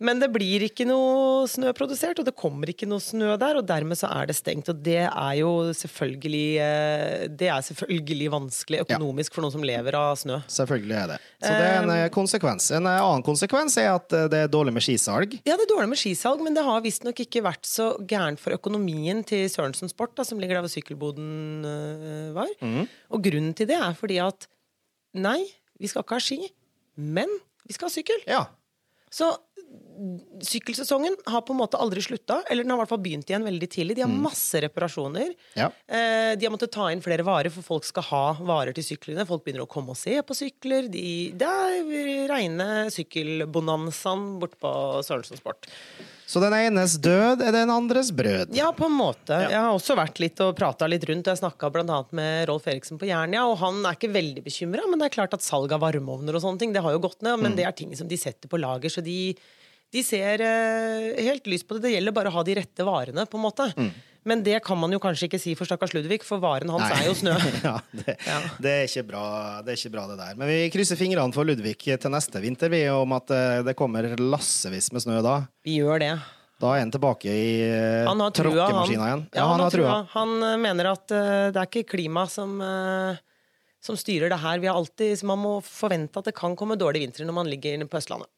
Men 0.00 0.20
det 0.22 0.30
blir 0.32 0.64
ikke 0.64 0.86
noe 0.88 1.44
snø 1.50 1.74
produsert, 1.76 2.20
og 2.20 2.24
det 2.24 2.32
kommer 2.38 2.70
ikke 2.72 2.88
noe 2.88 3.02
snø 3.04 3.34
der, 3.40 3.58
og 3.60 3.66
dermed 3.68 3.98
så 4.00 4.08
er 4.16 4.30
det 4.30 4.36
stengt. 4.38 4.70
Og 4.72 4.78
det 4.80 5.02
er 5.04 5.34
jo 5.36 5.50
selvfølgelig 5.76 6.46
eh, 6.64 7.24
Det 7.28 7.50
er 7.52 7.66
selvfølgelig 7.66 8.30
vanskelig 8.32 8.80
økonomisk 8.86 9.36
for 9.36 9.44
noen 9.44 9.54
som 9.58 9.66
lever 9.66 9.98
av 9.98 10.14
snø. 10.20 10.38
Selvfølgelig 10.50 10.96
er 10.96 11.12
det. 11.12 11.18
Så 11.40 11.52
det 11.52 11.66
er 11.66 11.76
en 11.82 11.92
eh, 11.94 12.06
konsekvens. 12.14 12.70
En 12.76 12.88
eh, 12.88 13.00
annen 13.00 13.24
konsekvens 13.26 13.76
er 13.82 13.90
at 13.92 14.16
eh, 14.16 14.28
det 14.32 14.44
er 14.46 14.52
dårlig 14.52 14.74
med 14.76 14.86
skisalg. 14.86 15.36
Ja, 15.44 15.56
det 15.56 15.66
er 15.66 15.72
dårlig 15.74 15.90
med 15.92 16.00
skisalg, 16.00 16.44
men 16.46 16.56
det 16.56 16.64
har 16.64 16.84
visstnok 16.84 17.20
ikke 17.26 17.44
vært 17.44 17.68
så 17.68 17.90
gærent 18.00 18.40
for 18.40 18.56
økonomien 18.56 19.20
til 19.28 19.44
Sørensen 19.52 19.92
Sport, 19.92 20.14
da, 20.16 20.24
som 20.24 20.40
ligger 20.40 20.58
der 20.58 20.64
hvor 20.64 20.72
sykkelboden 20.72 21.66
var. 22.36 22.48
Og 23.12 23.24
grunnen 23.24 23.52
til 23.56 23.68
det 23.68 23.76
er 23.76 23.92
fordi 23.98 24.16
at 24.24 24.48
nei, 25.12 25.42
vi 25.80 25.90
skal 25.90 26.04
ikke 26.04 26.16
ha 26.16 26.24
ski, 26.24 26.40
men 26.96 27.28
vi 27.68 27.76
skal 27.76 27.90
ha 27.90 27.94
sykkel. 27.94 28.24
Ja. 28.28 28.44
Så 29.10 29.26
mm, 29.34 30.42
sykkelsesongen 30.46 31.16
har 31.26 31.42
på 31.46 31.54
en 31.54 31.60
måte 31.60 31.80
aldri 31.82 32.02
slutta, 32.04 32.40
eller 32.50 32.64
den 32.64 32.72
har 32.72 32.78
i 32.78 32.82
hvert 32.84 32.92
fall 32.92 33.02
begynt 33.02 33.30
igjen 33.30 33.46
veldig 33.46 33.68
tidlig. 33.74 33.96
De 33.98 34.04
har 34.06 34.12
masse 34.28 34.62
reparasjoner. 34.62 35.34
Ja. 35.58 35.70
Eh, 35.90 36.36
de 36.38 36.46
har 36.46 36.54
måttet 36.54 36.72
ta 36.74 36.86
inn 36.92 37.02
flere 37.04 37.26
varer, 37.26 37.50
for 37.54 37.66
folk 37.66 37.88
skal 37.88 38.06
ha 38.10 38.24
varer 38.38 38.76
til 38.76 38.86
syklene. 38.86 39.26
Folk 39.28 39.44
begynner 39.44 39.66
å 39.66 39.70
komme 39.70 39.96
og 39.96 40.00
se 40.00 40.14
på 40.22 40.38
sykler. 40.38 40.88
De, 40.92 41.04
det 41.34 41.50
er 41.50 42.30
reine 42.30 42.70
sykkelbonanzaen 42.94 44.32
borte 44.42 44.60
på 44.62 44.72
Sørensen 45.06 45.42
Sport. 45.42 45.68
Så 46.30 46.38
den 46.38 46.54
enes 46.54 46.92
død 47.02 47.40
er 47.42 47.54
den 47.56 47.70
andres 47.74 48.12
brød. 48.14 48.52
Ja, 48.54 48.68
på 48.76 48.86
en 48.86 48.94
måte. 48.94 49.34
Jeg 49.50 49.56
har 49.56 49.72
også 49.74 49.96
vært 49.98 50.20
litt 50.22 50.38
og 50.44 50.52
prata 50.58 50.86
litt 50.86 51.02
rundt. 51.08 51.26
Jeg 51.26 51.40
snakka 51.40 51.72
bl.a. 51.74 51.96
med 52.14 52.44
Rolf 52.46 52.68
Eriksen 52.70 53.00
på 53.00 53.08
Jernia, 53.08 53.48
og 53.50 53.56
han 53.58 53.80
er 53.82 53.98
ikke 53.98 54.12
veldig 54.14 54.44
bekymra. 54.44 54.84
Men 54.86 55.02
det 55.02 55.08
er 55.08 55.16
klart 55.16 55.34
at 55.34 55.42
salg 55.42 55.74
av 55.74 55.82
varmeovner 55.82 56.38
og 56.38 56.44
sånne 56.44 56.62
ting, 56.62 56.76
det 56.76 56.84
har 56.84 56.94
jo 56.94 57.02
gått 57.02 57.24
ned. 57.26 57.40
Men 57.42 57.56
det 57.58 57.66
er 57.66 57.74
ting 57.74 57.96
som 57.98 58.06
de 58.10 58.18
setter 58.20 58.50
på 58.52 58.60
lager, 58.62 58.92
så 58.94 59.02
de, 59.02 59.16
de 59.90 60.04
ser 60.06 60.44
eh, 60.46 61.18
helt 61.26 61.50
lyst 61.50 61.66
på 61.66 61.74
det. 61.76 61.88
Det 61.88 61.96
gjelder 61.96 62.14
bare 62.20 62.30
å 62.30 62.36
ha 62.38 62.46
de 62.46 62.56
rette 62.60 62.86
varene, 62.86 63.26
på 63.26 63.40
en 63.40 63.46
måte. 63.48 63.66
Men 64.28 64.42
det 64.44 64.58
kan 64.64 64.76
man 64.76 64.92
jo 64.92 64.98
kanskje 65.00 65.28
ikke 65.30 65.38
si 65.40 65.54
for 65.56 65.64
stakkars 65.68 65.94
Ludvig, 65.96 66.20
for 66.26 66.42
varen 66.42 66.68
hans 66.68 66.82
Nei. 66.84 66.98
er 66.98 67.06
jo 67.08 67.14
snø. 67.16 67.32
ja, 67.68 67.76
det, 67.96 68.16
Ja. 68.26 68.38
det, 68.60 68.72
er 68.74 68.88
ikke 68.90 69.04
bra, 69.08 69.22
det 69.64 69.72
er 69.72 69.78
ikke 69.80 69.92
bra, 69.94 70.02
det 70.10 70.18
der. 70.20 70.34
Men 70.36 70.50
vi 70.50 70.58
krysser 70.74 70.98
fingrene 71.00 71.32
for 71.32 71.48
Ludvig 71.48 71.78
til 71.80 72.12
neste 72.12 72.42
vinter, 72.44 72.68
vi, 72.72 72.82
om 72.92 73.14
at 73.16 73.32
eh, 73.32 73.62
det 73.64 73.74
kommer 73.78 74.10
lassevis 74.20 74.90
med 74.92 75.06
snø 75.06 75.22
da. 75.24 75.38
Vi 75.64 75.78
gjør 75.80 76.02
det. 76.04 76.12
Da 76.60 76.74
er 76.76 76.82
han 76.84 76.92
tilbake 76.92 77.32
i 77.32 77.46
eh, 77.64 78.04
Han 78.04 78.20
han. 78.20 78.34
tråkkemaskina 78.36 79.06
igjen. 79.08 79.24
Ja, 79.32 79.46
han, 79.48 79.64
har 79.64 79.72
trua. 79.72 79.94
Han 80.12 80.34
eh, 80.50 80.58
mener 80.60 80.90
at 80.92 81.06
det 81.08 81.56
er 81.56 81.70
ikke 81.70 81.86
klima 81.96 82.26
som, 82.28 82.58
som 83.80 83.96
styrer 83.96 84.28
det 84.28 84.40
her. 84.44 84.60
Vi 84.60 84.68
har 84.68 84.76
alltid, 84.76 85.16
så 85.22 85.30
man 85.32 85.40
må 85.40 85.54
forvente 85.64 86.20
at 86.20 86.28
det 86.28 86.36
kan 86.36 86.52
komme 86.60 86.76
dårlige 86.76 87.06
vintre 87.08 87.24
når 87.24 87.38
man 87.40 87.48
ligger 87.48 87.88
på 87.88 87.96
Østlandet. 88.02 88.28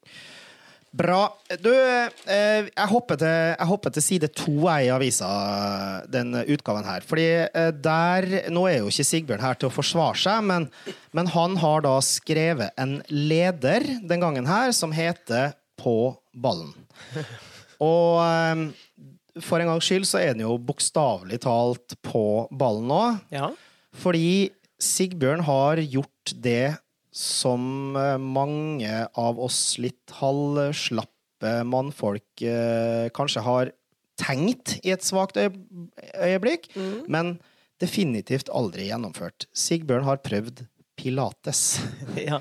Bra. 0.92 1.22
Du, 1.64 1.70
eh, 1.72 2.66
jeg, 2.68 2.88
hopper 2.90 3.16
til, 3.16 3.32
jeg 3.32 3.68
hopper 3.70 3.92
til 3.94 4.04
side 4.04 4.28
to 4.36 4.68
i 4.68 4.90
avisa, 4.92 5.30
den 6.12 6.34
utgaven 6.42 6.84
her. 6.84 7.06
Fordi 7.08 7.24
eh, 7.48 7.70
der 7.72 8.28
Nå 8.52 8.66
er 8.68 8.82
jo 8.82 8.90
ikke 8.92 9.06
Sigbjørn 9.08 9.44
her 9.44 9.56
til 9.56 9.70
å 9.70 9.72
forsvare 9.72 10.20
seg, 10.20 10.44
men, 10.50 10.68
men 11.16 11.30
han 11.32 11.56
har 11.62 11.86
da 11.86 11.94
skrevet 12.04 12.76
en 12.80 12.98
leder 13.08 13.88
den 14.04 14.20
gangen 14.20 14.48
her 14.48 14.74
som 14.76 14.92
heter 14.92 15.56
På 15.80 16.14
ballen. 16.36 16.74
Og 17.82 18.20
eh, 18.20 18.66
for 19.40 19.64
en 19.64 19.72
gangs 19.72 19.88
skyld 19.88 20.04
så 20.08 20.20
er 20.20 20.34
den 20.34 20.44
jo 20.44 20.58
bokstavelig 20.60 21.40
talt 21.46 21.96
på 22.04 22.50
ballen 22.52 22.90
nå. 22.92 23.02
Ja. 23.32 23.48
Fordi 23.96 24.52
Sigbjørn 24.82 25.44
har 25.46 25.80
gjort 25.80 26.34
det 26.44 26.74
som 27.12 27.96
eh, 27.96 28.16
mange 28.18 29.06
av 29.14 29.40
oss 29.40 29.76
litt 29.82 30.14
halvslappe 30.18 31.60
mannfolk 31.68 32.44
eh, 32.46 33.08
kanskje 33.14 33.44
har 33.44 33.72
tenkt 34.20 34.78
i 34.82 34.92
et 34.94 35.04
svakt 35.04 35.38
øyeblikk, 35.40 35.58
øyeblikk, 36.14 36.68
men 37.10 37.36
definitivt 37.82 38.50
aldri 38.54 38.86
gjennomført. 38.90 39.48
Sigbjørn 39.56 40.06
har 40.06 40.20
prøvd 40.22 40.64
pilates. 41.00 41.80
ja. 42.28 42.38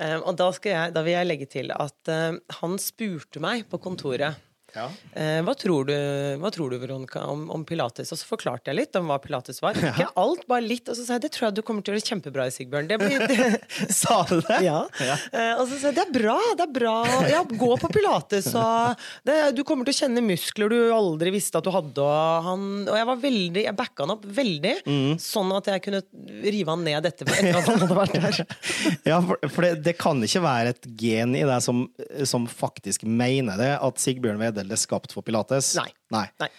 Eh, 0.00 0.16
og 0.18 0.38
da, 0.40 0.48
skal 0.56 0.74
jeg, 0.74 0.94
da 0.96 1.04
vil 1.06 1.18
jeg 1.18 1.28
legge 1.28 1.50
til 1.50 1.74
at 1.74 2.14
han 2.60 2.78
spurte 2.82 3.42
meg 3.42 3.66
på 3.70 3.82
kontoret 3.82 4.38
Eh, 4.74 5.40
hva, 5.46 5.54
tror 5.58 5.88
du, 5.88 5.94
hva 6.42 6.50
tror 6.54 6.72
du, 6.72 6.78
Veronica, 6.82 7.24
om, 7.30 7.46
om 7.52 7.64
pilates? 7.66 8.12
Og 8.14 8.20
så 8.20 8.28
forklarte 8.28 8.70
jeg 8.70 8.78
litt 8.80 8.98
om 9.00 9.10
hva 9.10 9.18
pilates 9.22 9.60
var. 9.64 9.78
Ikke 9.78 10.08
alt, 10.20 10.46
bare 10.50 10.64
litt. 10.66 10.88
Og 10.90 10.98
så 10.98 11.06
sa 11.06 11.16
jeg 11.18 11.26
det 11.26 11.32
tror 11.34 11.48
jeg 11.48 11.58
du 11.58 11.62
kommer 11.66 11.84
til 11.86 11.94
å 11.94 11.98
gjøre 11.98 12.08
kjempebra 12.12 12.46
i, 12.48 12.54
Sigbjørn. 12.54 12.90
Det 12.90 12.98
blir, 13.00 13.24
det, 13.30 13.60
Sa 13.94 14.20
du 14.30 14.38
det? 14.38 14.60
ja. 14.66 15.16
Eh, 15.32 15.52
og 15.60 15.66
så 15.70 15.78
sa 15.80 15.90
jeg 15.90 15.98
det 16.00 16.04
er 16.06 16.14
bra, 16.14 16.36
det 16.58 16.66
er 16.66 16.74
bra. 16.74 16.94
Ja, 17.30 17.42
gå 17.44 17.70
på 17.82 17.90
pilates. 17.94 18.50
Og 18.58 19.06
det, 19.28 19.38
du 19.58 19.62
kommer 19.66 19.88
til 19.88 19.96
å 19.96 20.00
kjenne 20.04 20.24
muskler 20.24 20.72
du 20.72 20.78
aldri 20.94 21.32
visste 21.34 21.60
at 21.60 21.66
du 21.66 21.72
hadde. 21.74 22.04
Og, 22.04 22.46
han, 22.46 22.66
og 22.86 22.96
jeg 22.98 23.08
var 23.10 23.22
veldig, 23.24 23.64
jeg 23.66 23.78
backa 23.78 24.06
han 24.06 24.14
opp 24.16 24.26
veldig, 24.40 24.74
sånn 25.22 25.52
at 25.56 25.72
jeg 25.74 25.84
kunne 25.86 26.02
rive 26.46 26.74
han 26.74 26.84
ned 26.86 27.08
etterpå. 27.10 27.34
Etter 27.40 27.58
at 27.60 27.68
han 27.70 27.82
hadde 27.84 27.98
vært 27.98 28.18
der. 28.18 28.40
Ja, 29.10 29.16
for, 29.24 29.40
for 29.50 29.64
det, 29.64 29.80
det 29.86 29.94
kan 29.98 30.20
ikke 30.24 30.42
være 30.44 30.72
et 30.74 30.86
gen 31.00 31.32
i 31.38 31.42
deg 31.46 31.62
som, 31.64 31.84
som 32.28 32.44
faktisk 32.50 33.04
mener 33.08 33.58
det, 33.60 33.70
at 33.82 34.00
Sigbjørn 34.02 34.40
Wedel 34.40 34.59
er 34.68 34.80
skapt 34.80 35.14
for 35.16 35.26
pilates. 35.26 35.72
Nei. 35.78 35.88
Nei. 36.12 36.26
Nei. 36.42 36.50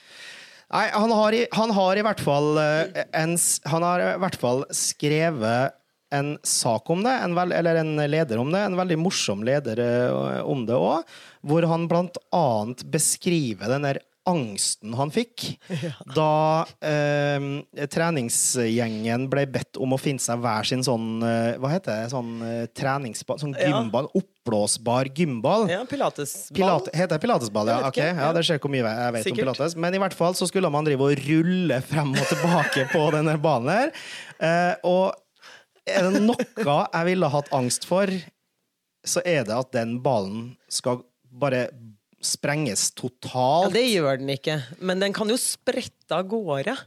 Nei, 0.72 0.86
han 0.96 1.12
har, 1.12 1.36
i, 1.36 1.44
han 1.52 1.74
har 1.76 2.00
i 2.00 2.04
hvert 2.06 2.22
fall 2.24 2.56
eh, 2.62 3.02
en, 3.20 3.34
Han 3.68 3.84
har 3.84 4.04
i 4.06 4.12
hvert 4.24 4.38
fall 4.40 4.64
skrevet 4.72 5.76
en 6.12 6.34
sak 6.44 6.90
om 6.92 7.04
det, 7.06 7.12
en 7.24 7.36
vel, 7.36 7.54
eller 7.56 7.78
en 7.80 7.96
leder 8.12 8.40
om 8.42 8.50
det, 8.52 8.60
en 8.68 8.76
veldig 8.76 8.98
morsom 9.00 9.46
leder 9.48 9.80
eh, 9.80 10.40
om 10.44 10.66
det 10.68 10.76
òg, 10.76 11.08
hvor 11.48 11.68
han 11.72 11.88
blant 11.92 12.20
annet 12.36 12.84
beskriver 12.92 13.72
den 13.72 13.88
der 13.88 14.02
angsten 14.30 14.94
han 14.94 15.10
fikk 15.14 15.48
da 16.18 16.66
eh, 16.86 17.46
treningsgjengen 17.90 19.26
ble 19.32 19.46
bedt 19.50 19.80
om 19.82 19.96
å 19.96 20.00
finne 20.02 20.22
seg 20.22 20.42
hver 20.44 20.68
sin 20.70 20.84
sånn 20.86 21.24
eh, 21.26 21.56
Hva 21.62 21.72
heter 21.74 22.04
det? 22.04 22.12
Sånn 22.14 22.34
eh, 22.46 22.66
treningsball? 22.78 23.40
Sånn 23.42 23.56
Ja. 23.58 23.72
gymball? 23.74 24.10
Oppblåsbar 24.18 25.10
gymball? 25.18 25.66
Ja, 25.72 25.82
pilatesball. 25.90 26.58
Pilat 26.58 26.90
heter 26.94 27.16
det 27.16 27.22
pilatesball, 27.26 27.72
ja? 27.74 27.80
Okay. 27.90 28.12
ja, 28.12 28.28
ja. 28.28 28.32
Det 28.38 28.46
ser 28.48 28.62
hvor 28.62 28.74
mye 28.74 28.84
jeg 28.86 29.16
vet 29.18 29.26
Sikkert. 29.28 29.40
om 29.40 29.56
pilates. 29.56 29.76
Men 29.78 29.98
i 29.98 30.02
hvert 30.02 30.18
fall 30.18 30.38
så 30.38 30.48
skulle 30.50 30.72
man 30.74 30.86
drive 30.88 31.08
og 31.10 31.24
rulle 31.28 31.82
frem 31.86 32.14
og 32.16 32.30
tilbake 32.30 32.88
på 32.94 33.04
denne 33.18 33.38
banen 33.42 33.74
her. 33.74 33.94
Eh, 34.42 34.74
og 34.88 35.18
er 35.90 36.10
det 36.12 36.22
noe 36.24 36.46
jeg 36.62 37.08
ville 37.10 37.30
hatt 37.34 37.50
angst 37.58 37.88
for, 37.90 38.10
så 39.02 39.24
er 39.26 39.46
det 39.50 39.56
at 39.58 39.72
den 39.74 39.98
ballen 40.06 40.52
skal 40.70 41.02
bare 41.32 41.68
sprenges 42.22 42.90
totalt. 42.98 43.70
Ja, 43.72 43.74
det 43.76 43.86
gjør 43.92 44.18
den 44.22 44.30
ikke, 44.36 44.60
men 44.80 45.00
den 45.04 45.14
kan 45.14 45.30
jo 45.32 45.38
sprette 45.42 46.12
av 46.18 46.28
gårde. 46.32 46.78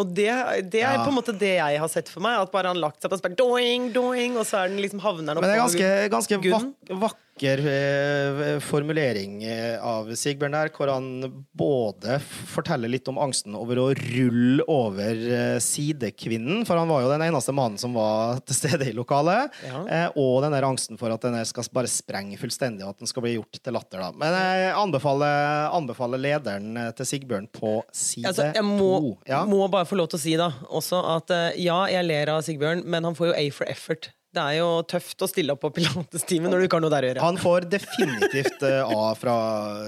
Og 0.00 0.14
det, 0.16 0.30
det 0.72 0.80
er 0.80 0.94
Ja. 0.96 1.02
på 1.04 1.10
en 1.10 1.16
måte 1.18 1.34
det 1.36 1.56
jeg 1.58 1.78
har 1.82 1.88
sett 1.92 2.08
for 2.08 2.22
meg. 2.24 2.38
At 2.40 2.52
bare 2.52 2.70
han 2.72 2.78
lagt 2.80 3.02
seg 3.02 3.10
på 3.12 3.18
spill, 3.20 3.34
doing, 3.36 3.90
doing, 3.92 4.36
og 4.38 4.46
så 4.48 4.62
er 4.64 4.68
den 4.72 4.78
liksom 4.80 5.00
havner 5.02 5.34
den 5.34 5.42
Men 5.42 5.50
det 5.50 5.56
er 5.58 5.60
oppå 5.60 5.76
ganske, 5.76 6.10
ganske 6.14 6.38
Gunn. 6.46 6.70
vak 6.88 7.00
vakker 7.02 7.18
eh, 7.44 8.58
formulering 8.60 9.38
eh, 9.44 9.76
av 9.84 10.10
Sigbjørn 10.16 10.52
der, 10.56 10.70
hvor 10.74 10.90
han 10.92 11.08
både 11.56 12.18
forteller 12.50 12.90
litt 12.92 13.08
om 13.10 13.18
angsten 13.22 13.54
over 13.58 13.78
å 13.80 13.86
rulle 13.96 14.64
over 14.70 15.22
eh, 15.30 15.56
sidekvinnen, 15.62 16.64
for 16.68 16.76
han 16.80 16.90
var 16.90 17.04
jo 17.04 17.10
den 17.12 17.24
eneste 17.28 17.54
mannen 17.56 17.78
som 17.80 17.94
var 17.96 18.40
til 18.46 18.58
stede 18.58 18.90
i 18.90 18.94
lokalet, 18.96 19.50
Ja. 19.66 19.82
eh, 19.88 20.08
og 20.20 20.42
den 20.44 20.52
der 20.56 20.66
angsten 20.68 20.98
for 21.00 21.12
at 21.14 21.24
den 21.26 21.38
skal 21.48 21.64
bare 21.72 21.90
sprenge 21.90 22.38
fullstendig, 22.40 22.84
og 22.84 22.94
at 22.96 22.98
den 23.04 23.10
skal 23.10 23.24
bli 23.24 23.34
gjort 23.38 23.60
til 23.62 23.76
latter. 23.76 24.00
Da. 24.04 24.12
Men 24.20 24.36
jeg 24.36 24.74
anbefaler, 24.76 25.70
anbefaler 25.76 26.20
lederen 26.22 26.76
eh, 26.76 26.90
til 26.98 27.08
Sigbjørn 27.14 27.48
på 27.56 27.78
side 27.92 28.28
Altså, 28.30 28.50
jeg 28.54 28.64
må, 28.66 28.90
to. 29.00 29.12
Ja. 29.30 29.42
må 29.48 29.64
bare 29.72 29.88
få 29.88 29.98
lov 29.98 30.10
til 30.12 30.20
å 30.20 30.24
si 30.28 30.36
da 30.40 30.50
også 30.68 31.00
at 31.16 31.30
eh, 31.34 31.60
ja, 31.64 31.82
jeg 31.90 32.06
ler 32.08 32.34
av 32.36 32.44
Sigbjørn, 32.46 32.84
men 32.86 33.04
han 33.08 33.16
får 33.18 33.32
jo 33.32 33.36
A 33.40 33.44
for 33.54 33.70
effort. 33.70 34.10
Det 34.30 34.38
er 34.38 34.60
jo 34.60 34.66
tøft 34.86 35.24
å 35.24 35.26
stille 35.26 35.56
opp 35.56 35.64
på 35.64 35.72
pilatestimen 35.80 36.52
når 36.52 36.62
du 36.62 36.66
ikke 36.68 36.78
har 36.78 36.84
noe 36.84 36.92
der 36.92 37.02
å 37.02 37.08
gjøre. 37.10 37.22
Han 37.24 37.38
får 37.40 37.66
definitivt 37.72 38.62
eh, 38.62 38.86
A 38.86 39.10
fra, 39.18 39.36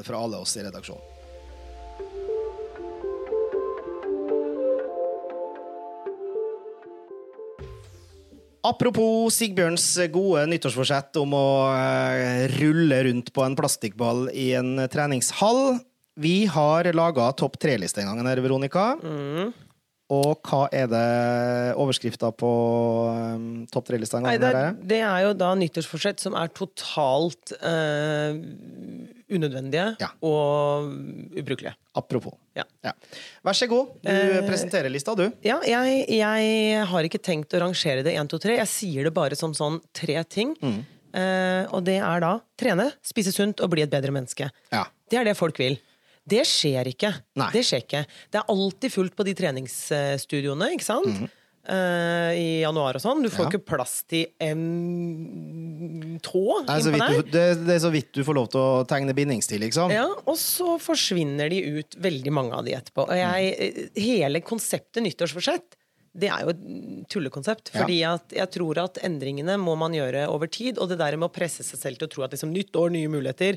fra 0.02 0.22
alle 0.26 0.40
oss 0.42 0.56
i 0.58 0.64
redaksjonen. 0.66 1.08
Apropos 8.66 9.34
Sigbjørns 9.34 9.86
gode 10.14 10.44
nyttårsforsett 10.50 11.18
om 11.18 11.32
å 11.34 11.46
eh, 11.74 12.44
rulle 12.58 13.00
rundt 13.08 13.32
på 13.34 13.46
en 13.46 13.56
plastikkball 13.58 14.28
i 14.34 14.52
en 14.58 14.74
treningshall. 14.90 15.78
Vi 16.18 16.44
har 16.50 16.90
laga 16.94 17.30
topp 17.38 17.62
tre-liste 17.62 18.02
en 18.02 18.10
gang 18.10 18.26
her, 18.26 18.42
Veronica. 18.42 18.90
Og 20.12 20.42
hva 20.44 20.66
er 20.76 20.88
det 20.92 21.02
overskrifta 21.80 22.28
på 22.36 22.48
um, 23.08 23.44
topp 23.72 23.86
tre-lista? 23.88 24.18
en 24.18 24.26
Nei, 24.26 24.34
gang 24.36 24.42
det, 24.42 24.50
er, 24.52 24.66
er? 24.68 24.80
det 24.90 24.98
er 25.08 25.20
jo 25.24 25.30
da 25.40 25.52
nyttårsforsett 25.56 26.20
som 26.20 26.34
er 26.36 26.50
totalt 26.52 27.54
uh, 27.62 28.34
unødvendige 29.32 29.86
Ja. 30.02 30.10
og 30.26 30.90
ubrukelige. 31.38 31.72
Apropos. 31.96 32.34
Ja. 32.56 32.64
Ja. 32.84 32.92
Vær 33.44 33.56
så 33.56 33.68
god. 33.70 33.94
Du 34.04 34.10
uh, 34.12 34.40
presenterer 34.48 34.92
lista, 34.92 35.14
du. 35.16 35.26
Ja, 35.44 35.58
jeg, 35.64 36.04
jeg 36.12 36.82
har 36.92 37.08
ikke 37.08 37.20
tenkt 37.22 37.54
å 37.56 37.62
rangere 37.64 38.04
det 38.04 38.12
1, 38.16 38.28
2, 38.32 38.42
3. 38.48 38.58
Jeg 38.60 38.70
sier 38.72 39.08
det 39.08 39.14
bare 39.16 39.38
som 39.38 39.54
sånn 39.56 39.80
tre 39.96 40.18
ting. 40.28 40.52
Mm. 40.60 40.82
Uh, 41.12 41.64
og 41.76 41.82
det 41.88 41.98
er 42.00 42.22
da 42.24 42.34
trene, 42.60 42.90
spise 43.04 43.32
sunt 43.34 43.60
og 43.64 43.72
bli 43.74 43.84
et 43.84 43.92
bedre 43.92 44.12
menneske. 44.14 44.48
Ja. 44.72 44.84
Det 45.12 45.20
er 45.20 45.28
det 45.28 45.36
folk 45.36 45.58
vil. 45.60 45.76
Det 46.28 46.44
skjer 46.46 46.86
ikke. 46.92 47.12
Nei. 47.40 47.48
Det 47.52 47.62
skjer 47.66 47.82
ikke. 47.82 48.04
Det 48.30 48.38
er 48.42 48.50
alltid 48.52 48.92
fullt 48.94 49.14
på 49.18 49.24
de 49.26 49.34
treningsstudioene, 49.34 50.68
ikke 50.76 50.86
sant? 50.86 51.24
Eh, 51.62 52.30
I 52.38 52.46
januar 52.62 52.96
og 52.98 53.02
sånn. 53.02 53.22
Du 53.22 53.28
får. 53.30 53.44
Ja. 53.46 53.50
ikke 53.52 53.64
plass 53.72 54.00
til 54.10 54.24
en 54.42 56.18
tå 56.22 56.42
Nei, 56.66 56.78
innpå 56.80 56.98
der. 56.98 57.12
du, 57.22 57.30
det, 57.34 57.44
det 57.66 57.76
er 57.76 57.82
så 57.84 57.90
vidt 57.94 58.10
du 58.16 58.22
får 58.26 58.38
lov 58.38 58.48
til 58.52 58.62
å 58.62 58.82
tegne 58.90 59.14
bindingstid, 59.16 59.60
liksom. 59.62 59.92
Ja, 59.94 60.08
og 60.26 60.38
så 60.40 60.76
forsvinner 60.82 61.50
de 61.52 61.60
ut, 61.80 61.96
veldig 62.02 62.34
mange 62.34 62.58
av 62.58 62.66
de 62.66 62.74
etterpå. 62.78 63.06
Og 63.08 63.14
jeg, 63.18 63.52
Mhm. 63.52 64.02
hele 64.02 64.40
konseptet 64.46 65.02
nyttårsforsett, 65.06 65.78
det 66.14 66.28
er 66.28 66.42
jo 66.44 66.50
et 66.52 67.08
tullekonsept. 67.08 67.70
Ja. 67.72 67.80
Fordi 67.80 68.00
at 68.04 68.34
jeg 68.36 68.50
tror 68.52 68.78
at 68.82 68.98
endringene 69.02 69.54
må 69.58 69.76
man 69.80 69.92
gjøre 69.96 70.26
over 70.28 70.46
tid. 70.46 70.76
Og 70.78 70.90
det 70.90 70.98
der 71.00 71.16
med 71.16 71.30
å 71.30 71.32
presse 71.32 71.64
seg 71.64 71.78
selv 71.80 71.98
til 71.98 72.06
å 72.08 72.10
tro 72.12 72.22
at 72.26 72.32
liksom, 72.36 72.52
nytt 72.52 72.72
år, 72.76 72.90
nye 72.92 73.08
muligheter, 73.08 73.56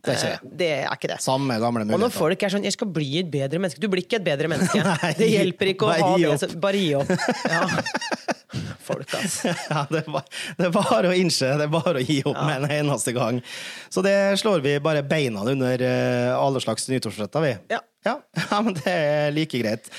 Det 0.00 0.14
er 0.14 0.20
ikke 0.20 0.42
det. 0.42 0.56
det 0.60 0.68
er 0.78 0.94
ikke 0.96 1.08
det. 1.12 1.18
Samme 1.20 1.56
gamle 1.60 1.84
muligheter. 1.84 1.98
Og 1.98 2.00
når 2.06 2.14
folk 2.14 2.42
er 2.42 2.52
sånn 2.54 2.64
'jeg 2.64 2.72
skal 2.72 2.88
bli 2.88 3.08
et 3.20 3.30
bedre 3.30 3.60
menneske' 3.60 3.80
Du 3.80 3.88
blir 3.92 4.02
ikke 4.04 4.16
et 4.16 4.24
bedre 4.24 4.48
menneske. 4.48 4.80
Nei, 4.90 5.12
det 5.18 5.28
hjelper 5.28 5.72
ikke 5.74 5.88
å 5.88 5.92
ha 5.92 6.16
det. 6.16 6.38
Så, 6.40 6.48
bare 6.60 6.80
gi 6.80 6.94
opp. 6.96 7.10
Ja. 7.50 7.66
Folk, 8.82 9.12
altså. 9.14 9.52
Ja, 9.70 9.84
det, 9.90 10.00
er 10.02 10.10
bare, 10.10 10.24
det 10.58 10.66
er 10.66 10.72
bare 10.74 11.10
å 11.12 11.14
innse, 11.14 11.52
det 11.60 11.68
er 11.68 11.72
bare 11.72 12.00
å 12.00 12.02
gi 12.02 12.18
opp 12.26 12.40
med 12.40 12.64
en 12.64 12.72
eneste 12.80 13.12
gang. 13.14 13.42
Så 13.92 14.02
det 14.02 14.16
slår 14.40 14.64
vi 14.64 14.78
bare 14.82 15.04
beina 15.06 15.44
under 15.46 15.84
eh, 15.86 16.32
alle 16.34 16.62
slags 16.64 16.88
nyttårsretter, 16.90 17.44
vi. 17.44 17.54
Ja. 17.76 17.80
Ja, 18.00 18.14
ja, 18.32 18.58
men 18.64 18.72
det 18.78 18.88
er 18.88 19.30
like 19.36 19.58
greit. 19.60 19.90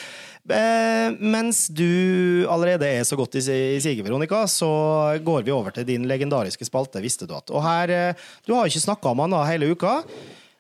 Eh, 0.50 1.12
mens 1.22 1.68
du 1.70 2.48
allerede 2.50 2.88
er 2.90 3.04
så 3.06 3.16
godt 3.20 3.36
i, 3.38 3.42
siget, 3.46 4.02
Veronica, 4.06 4.40
så 4.50 4.68
går 5.22 5.44
vi 5.46 5.52
over 5.54 5.70
til 5.76 5.86
din 5.86 6.08
legendariske 6.10 6.66
spalte 6.66 7.02
Visste 7.04 7.28
du 7.30 7.36
at? 7.38 7.52
Og 7.54 7.62
her, 7.62 7.90
eh, 7.94 8.14
Du 8.48 8.56
har 8.56 8.66
ikke 8.66 8.82
snakka 8.82 9.12
om 9.14 9.20
han 9.20 9.30
da 9.36 9.44
hele 9.46 9.70
uka. 9.72 10.02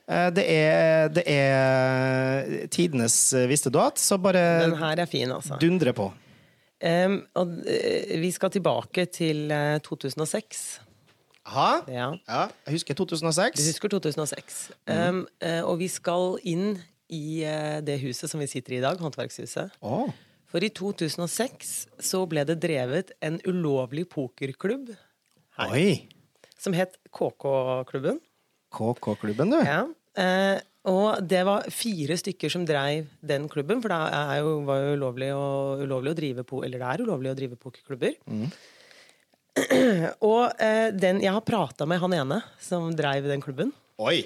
Eh, 0.08 0.30
Det 0.30 0.46
er, 0.46 1.08
det 1.10 1.24
er 1.26 2.68
tidenes 2.70 3.34
Visste 3.50 3.72
du 3.74 3.80
at, 3.82 3.98
så 3.98 4.18
bare 4.22 4.70
Den 4.70 4.78
her 4.78 5.00
er 5.02 5.06
fin, 5.10 5.32
altså. 5.32 5.58
dundre 5.60 5.94
på. 5.94 6.12
Um, 6.82 7.20
og 7.36 7.48
vi 8.18 8.32
skal 8.34 8.50
tilbake 8.50 9.06
til 9.06 9.52
eh, 9.52 9.78
2006. 9.86 10.80
Aha. 11.46 11.82
Ja. 11.88 12.08
Ja, 12.28 12.48
jeg 12.66 12.74
husker 12.74 12.94
2006. 12.98 13.58
Du 13.60 13.68
husker 13.68 13.90
2006. 13.90 14.72
Um, 14.90 15.28
eh, 15.42 15.62
og 15.62 15.78
vi 15.78 15.88
skal 15.88 16.40
inn 16.44 16.80
i 17.12 17.44
eh, 17.48 17.80
det 17.86 18.00
huset 18.02 18.32
som 18.32 18.42
vi 18.42 18.50
sitter 18.50 18.78
i 18.78 18.80
i 18.80 18.84
dag, 18.84 19.00
Håndverkshuset. 19.02 19.78
Oh. 19.84 20.10
For 20.52 20.64
i 20.64 20.72
2006 20.74 21.76
så 22.04 22.26
ble 22.30 22.44
det 22.48 22.60
drevet 22.64 23.14
en 23.24 23.40
ulovlig 23.48 24.08
pokerklubb 24.12 24.92
her, 25.60 25.72
Oi! 25.72 26.10
som 26.60 26.76
het 26.76 26.98
KK-klubben. 27.12 28.20
KK-klubben, 28.72 29.54
du. 29.54 29.60
Ja. 29.66 29.86
Eh, 30.20 30.60
og 30.92 31.22
det 31.30 31.44
var 31.46 31.68
fire 31.74 32.18
stykker 32.18 32.52
som 32.52 32.66
dreiv 32.66 33.08
den 33.22 33.48
klubben, 33.52 33.84
for 33.84 33.94
det 33.94 34.00
er 34.18 34.42
jo, 34.42 34.54
var 34.68 34.82
jo 34.82 34.94
ulovlig 34.98 35.32
å, 35.36 35.48
ulovlig 35.84 36.14
å 36.14 36.18
drive 36.18 36.46
på, 36.48 36.64
eller 36.66 36.82
det 36.82 36.90
er 36.90 37.04
ulovlig 37.06 37.32
å 37.32 37.38
drive 37.38 37.60
pokerklubber. 37.62 38.18
og 40.32 40.44
eh, 40.64 40.90
den, 40.96 41.22
jeg 41.22 41.36
har 41.36 41.46
prata 41.46 41.88
med 41.90 42.02
han 42.02 42.18
ene 42.18 42.42
som 42.62 42.90
dreiv 42.98 43.30
den 43.30 43.44
klubben. 43.44 43.74
Oi! 44.02 44.24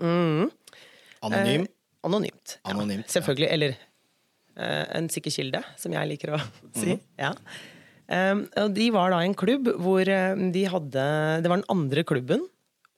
Anonym. 0.00 1.64
Eh, 1.64 1.79
anonymt. 2.06 2.58
Anonymt, 2.68 3.06
ja. 3.08 3.14
Selvfølgelig. 3.18 3.50
Eller 3.56 3.76
uh, 4.58 4.86
en 4.98 5.10
sikker 5.12 5.34
kilde, 5.34 5.62
som 5.80 5.94
jeg 5.96 6.12
liker 6.12 6.34
å 6.36 6.40
si. 6.80 6.96
Ja. 7.20 7.34
Um, 8.10 8.46
og 8.58 8.72
de 8.74 8.88
var 8.94 9.12
da 9.14 9.20
en 9.22 9.36
klubb 9.38 9.68
hvor 9.78 10.02
eh, 10.02 10.40
de 10.50 10.64
hadde 10.66 11.02
Det 11.44 11.46
var 11.46 11.60
den 11.60 11.68
andre 11.70 12.02
klubben 12.02 12.40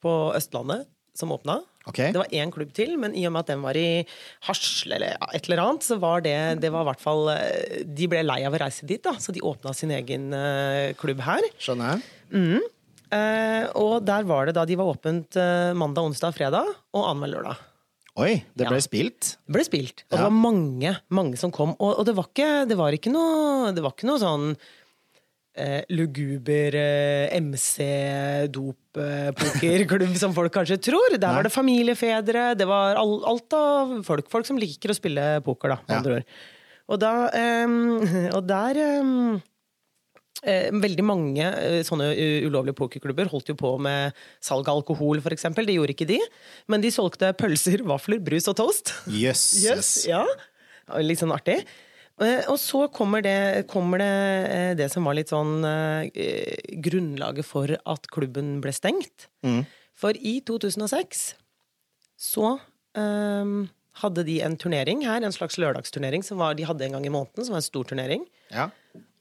på 0.01 0.13
Østlandet 0.33 0.87
som 1.13 1.35
åpna. 1.35 1.59
Okay. 1.85 2.15
Det 2.15 2.21
var 2.23 2.31
én 2.33 2.53
klubb 2.55 2.71
til, 2.73 2.95
men 2.97 3.13
i 3.19 3.27
og 3.29 3.35
med 3.35 3.43
at 3.43 3.51
den 3.53 3.61
var 3.65 3.77
i 3.77 4.05
Hasle 4.47 4.97
eller 4.97 5.19
et 5.35 5.49
eller 5.49 5.61
annet, 5.61 5.85
så 5.85 5.99
var 6.01 6.23
det, 6.25 6.37
det 6.63 6.71
var 6.73 6.87
i 6.87 6.89
hvert 6.93 7.03
fall 7.03 7.27
eh, 7.35 7.83
De 7.85 8.09
ble 8.09 8.23
lei 8.25 8.39
av 8.47 8.55
å 8.55 8.63
reise 8.63 8.89
dit, 8.89 9.03
da, 9.03 9.17
så 9.21 9.35
de 9.35 9.43
åpna 9.45 9.75
sin 9.77 9.93
egen 9.95 10.31
uh, 10.33 10.95
klubb 10.97 11.21
her. 11.27 11.45
Skjønner 11.61 11.99
jeg. 11.99 12.63
Eh, 13.13 13.67
og 13.77 14.01
der 14.09 14.25
var 14.25 14.49
det 14.49 14.57
da 14.57 14.65
de 14.69 14.79
var 14.81 14.95
åpent 14.95 15.37
uh, 15.37 15.75
mandag, 15.77 16.07
onsdag, 16.09 16.33
fredag 16.37 16.71
og 16.95 17.05
annenhver 17.05 17.35
lørdag. 17.35 17.67
Oi, 18.21 18.43
det 18.55 18.67
ble 18.69 18.77
Ja. 18.77 18.81
spilt. 18.85 19.37
Det 19.49 19.53
ble 19.57 19.65
spilt, 19.65 20.03
og 20.11 20.13
Ja. 20.13 20.17
det 20.19 20.25
var 20.27 20.31
mange, 20.37 20.91
mange 21.11 21.37
som 21.41 21.51
kom. 21.51 21.71
Og, 21.81 21.95
og 21.99 22.05
det, 22.05 22.13
var 22.15 22.25
ikke, 22.29 22.67
det 22.69 22.77
var 22.77 22.93
ikke 22.93 23.11
noe 23.13 23.73
Det 23.73 23.81
var 23.83 23.93
ikke 23.95 24.07
noe 24.11 24.19
sånn 24.21 24.57
eh, 25.57 25.83
luguber 25.93 26.75
eh, 26.77 27.29
MC-dop-pokerklubb 27.41 30.17
som 30.23 30.33
folk 30.37 30.53
kanskje 30.55 30.79
tror. 30.89 31.11
Der 31.17 31.27
Nei. 31.27 31.35
var 31.39 31.43
det 31.49 31.53
familiefedre, 31.55 32.43
det 32.59 32.67
var 32.69 32.97
all, 33.01 33.15
alt 33.29 33.53
av 33.57 34.03
folk. 34.07 34.27
Folk 34.33 34.47
som 34.49 34.59
liker 34.61 34.91
å 34.93 34.97
spille 34.99 35.25
poker, 35.47 35.69
da, 35.75 35.79
Ja. 35.89 35.95
andre 36.01 36.13
ord. 36.21 36.27
Og, 36.93 36.97
da, 37.01 37.13
eh, 37.33 37.67
og 38.37 38.43
der 38.49 38.73
Eh, 38.83 39.41
veldig 40.43 41.05
mange 41.07 41.45
eh, 41.47 41.83
sånne 41.87 42.09
ulovlige 42.49 42.75
pokerklubber 42.79 43.29
holdt 43.31 43.53
jo 43.53 43.55
på 43.59 43.75
med 43.83 44.17
salg 44.43 44.67
av 44.69 44.81
alkohol, 44.81 45.21
eksempel. 45.37 45.67
Det 45.69 45.77
gjorde 45.79 45.95
ikke 45.95 46.09
de. 46.11 46.19
Men 46.73 46.83
de 46.83 46.91
solgte 46.95 47.31
pølser, 47.39 47.85
vafler, 47.93 48.19
brus 48.25 48.49
og 48.51 48.59
toast. 48.59 48.93
Yes, 49.23 49.45
Yes, 49.63 49.93
ja. 50.11 50.25
Litt 50.99 51.23
sånn 51.23 51.33
artig. 51.35 51.61
Eh, 52.23 52.43
Og 52.51 52.59
så 52.61 52.85
kommer 52.93 53.23
det, 53.25 53.65
kommer 53.71 54.03
det 54.03 54.11
eh, 54.51 54.73
det 54.79 54.91
som 54.93 55.07
var 55.09 55.15
litt 55.19 55.31
sånn 55.33 55.63
eh, 55.65 56.11
grunnlaget 56.85 57.47
for 57.47 57.71
at 57.79 58.11
klubben 58.13 58.57
ble 58.65 58.75
stengt. 58.75 59.29
For 59.95 60.17
i 60.19 60.41
2006 60.49 61.23
så 62.23 62.57
eh, 62.99 63.55
hadde 64.03 64.25
de 64.27 64.37
en 64.45 64.55
turnering 64.61 65.03
her, 65.07 65.23
en 65.23 65.35
slags 65.35 65.59
lørdagsturnering 65.61 66.23
som 66.27 66.39
var, 66.43 66.55
de 66.59 66.65
hadde 66.69 66.87
en 66.87 66.95
gang 66.99 67.07
i 67.07 67.13
måneden, 67.13 67.45
som 67.47 67.55
var 67.57 67.61
en 67.63 67.67
stor 67.71 67.85
turnering. 67.91 68.25
Ja. 68.53 68.69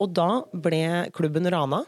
Og 0.01 0.13
da 0.17 0.29
ble 0.51 0.83
klubben 1.13 1.45
rana. 1.53 1.83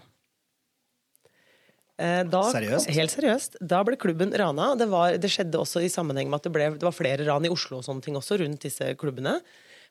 Eh, 1.98 2.24
Da, 2.30 2.42
Seriøst? 2.54 2.90
Helt 2.94 3.14
seriøst. 3.14 3.60
Da 3.62 3.84
ble 3.86 3.98
klubben 3.98 4.34
rana. 4.38 4.74
Det, 4.78 4.88
var, 4.90 5.18
det 5.22 5.30
skjedde 5.34 5.60
også 5.62 5.84
i 5.86 5.92
sammenheng 5.94 6.30
med 6.30 6.42
at 6.42 6.48
det, 6.48 6.54
ble, 6.56 6.72
det 6.78 6.86
var 6.88 6.96
flere 6.96 7.26
ran 7.28 7.46
i 7.46 7.52
Oslo 7.54 7.80
og 7.82 7.86
sånne 7.88 8.06
ting 8.06 8.18
også 8.20 8.40
rundt 8.42 8.66
disse 8.66 8.94
klubbene. 9.00 9.40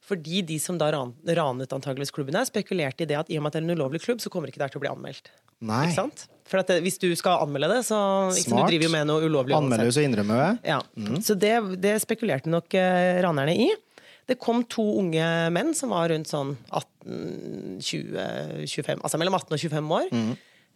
Fordi 0.02 0.40
de 0.42 0.56
som 0.58 0.74
da 0.80 0.88
ran, 0.90 1.12
ranet 1.30 1.70
antageligvis 1.70 2.10
klubbene, 2.10 2.40
spekulerte 2.48 3.04
i 3.04 3.06
det 3.06 3.20
at 3.20 3.28
i 3.30 3.36
og 3.38 3.44
med 3.44 3.52
at 3.52 3.54
det 3.54 3.60
er 3.62 3.68
en 3.68 3.76
ulovlig 3.78 4.00
klubb, 4.02 4.18
så 4.18 4.32
kommer 4.34 4.50
ikke 4.50 4.58
det 4.58 4.66
her 4.66 4.72
til 4.74 4.80
å 4.80 4.82
bli 4.82 4.90
anmeldt. 4.90 5.30
Nei. 5.62 5.84
Ikke 5.86 6.00
sant? 6.00 6.24
For 6.50 6.58
det, 6.66 6.80
hvis 6.82 6.98
du 6.98 7.06
skal 7.14 7.44
anmelde 7.44 7.68
det, 7.70 7.84
så 7.86 8.00
Smart. 8.34 8.66
Du 8.66 8.72
driver 8.72 8.88
jo 8.88 8.90
med 8.96 9.06
noe 9.06 9.22
ulovlig 9.22 9.54
Anmelder 9.54 9.92
så 9.94 10.02
innrømmer 10.02 10.42
jeg. 10.42 10.58
Ja. 10.72 10.80
Så 11.22 11.38
det, 11.38 11.54
det 11.84 11.94
spekulerte 12.02 12.50
nok 12.50 12.74
eh, 12.74 13.22
ranerne 13.22 13.54
i. 13.54 13.68
Det 14.32 14.38
kom 14.40 14.62
to 14.70 14.84
unge 15.02 15.26
menn 15.52 15.74
som 15.76 15.92
var 15.92 16.08
rundt 16.12 16.30
sånn 16.30 16.54
18, 16.70 17.78
20, 17.84 18.64
25 18.64 19.02
Altså 19.02 19.20
mellom 19.20 19.36
18 19.36 19.56
og 19.58 19.60
25 19.60 19.92
år. 19.98 20.08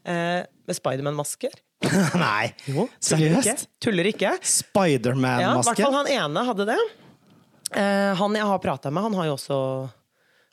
Eh, 0.06 0.42
med 0.66 0.76
Spiderman-masker. 0.78 1.56
Nei, 2.20 2.52
ikke. 2.68 2.86
seriøst? 3.02 3.66
Tuller 3.82 4.06
ikke. 4.12 4.36
Ja, 5.42 5.54
i 5.56 5.66
hvert 5.66 5.82
fall 5.82 5.96
han 5.98 6.10
ene 6.14 6.44
hadde 6.46 6.68
det. 6.68 6.78
Eh, 7.74 8.12
han 8.20 8.36
jeg 8.38 8.46
har 8.46 8.60
prata 8.62 8.92
med, 8.94 9.02
han 9.08 9.16
har 9.18 9.26
jo 9.26 9.32
også 9.34 9.56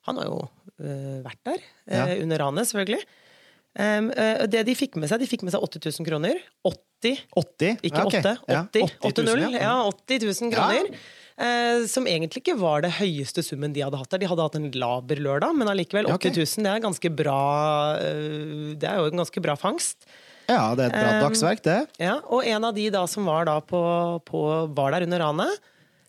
Han 0.08 0.18
har 0.20 0.26
jo 0.26 0.40
eh, 0.82 1.20
vært 1.24 1.42
der. 1.46 1.68
ja. 1.86 2.08
Ja. 2.10 2.18
Under 2.24 2.42
ranet, 2.42 2.68
selvfølgelig. 2.72 3.04
Um, 3.74 4.12
uh, 4.14 4.44
det 4.46 4.68
de 4.68 4.74
fikk 4.78 5.00
med 5.02 5.10
seg, 5.10 5.24
de 5.24 5.26
fikk 5.26 5.42
med 5.42 5.54
seg 5.56 5.64
80 5.66 5.82
000 5.88 6.06
kroner. 6.06 6.42
80 6.68 7.24
80? 7.34 7.80
ikke 7.82 7.98
Ja, 7.98 8.04
okay. 8.06 8.20
8. 8.22 8.34
Ja, 8.52 8.60
80. 8.70 8.92
80 9.02 9.24
000, 9.24 9.48
8-0. 9.50 9.56
Ja, 9.58 9.76
80 9.90 10.28
000 10.28 10.54
kroner. 10.54 10.92
Eh, 11.34 11.86
som 11.90 12.06
egentlig 12.06 12.44
ikke 12.44 12.58
var 12.60 12.84
det 12.86 12.92
høyeste 13.00 13.42
summen 13.46 13.74
de 13.74 13.82
hadde 13.82 13.98
hatt 13.98 14.12
der. 14.14 14.22
De 14.22 14.30
hadde 14.30 14.46
hatt 14.46 14.58
en 14.60 14.70
laber 14.78 15.22
lørdag, 15.24 15.56
men 15.58 15.72
allikevel 15.72 16.10
Ja, 16.12 16.18
80 16.20 16.38
000. 16.38 16.66
Det 16.66 16.74
er 16.74 16.84
ganske 16.84 17.12
bra 17.24 17.40
eh, 17.98 18.74
Det 18.78 18.90
er 18.90 19.02
jo 19.02 19.10
en 19.10 19.24
ganske 19.24 19.44
bra 19.44 19.56
fangst. 19.58 20.06
Ja, 20.52 20.74
det 20.76 20.86
er 20.86 20.92
et 20.92 20.98
bra 20.98 21.12
Um, 21.14 21.22
dagsverk, 21.24 21.64
det. 21.64 21.78
Ja, 22.04 22.18
og 22.28 22.46
en 22.46 22.68
av 22.68 22.76
de 22.76 22.90
da 22.94 23.06
som 23.08 23.26
var, 23.30 23.48
da 23.48 23.58
på, 23.64 23.80
på, 24.28 24.42
var 24.76 24.94
der 24.94 25.08
under 25.08 25.24
ranet 25.24 25.54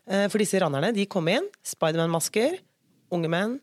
eh, 0.05 0.27
For 0.27 0.41
disse 0.43 0.59
ranerne, 0.61 0.91
de 0.95 1.07
kom 1.09 1.29
inn. 1.31 1.47
Spiderman-masker, 1.65 2.59
unge 3.15 3.31
menn. 3.31 3.57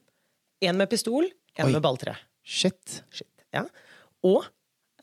En 0.64 0.78
med 0.78 0.90
pistol, 0.90 1.28
en 1.58 1.70
med 1.74 1.82
balltre. 1.84 2.16
Shit. 2.42 3.02
Shit. 3.12 3.30
Ja. 3.52 3.66
Og 4.26 4.46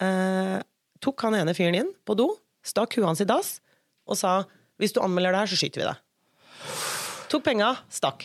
eh, 0.02 0.58
tok 1.04 1.28
han 1.28 1.38
ene 1.40 1.56
fyren 1.56 1.78
inn 1.78 1.92
på 2.08 2.18
do, 2.20 2.32
stakk 2.66 2.98
huet 2.98 3.08
hans 3.08 3.24
i 3.24 3.28
dass 3.30 3.60
og 4.10 4.18
sa 4.18 4.40
hvis 4.82 4.96
du 4.96 5.02
anmelder 5.04 5.36
det 5.36 5.42
her, 5.44 5.52
så 5.52 5.60
skyter 5.60 5.84
vi 5.84 5.86
deg. 5.86 6.00
Tok 7.30 7.44
penga, 7.46 7.76
stakk. 7.94 8.24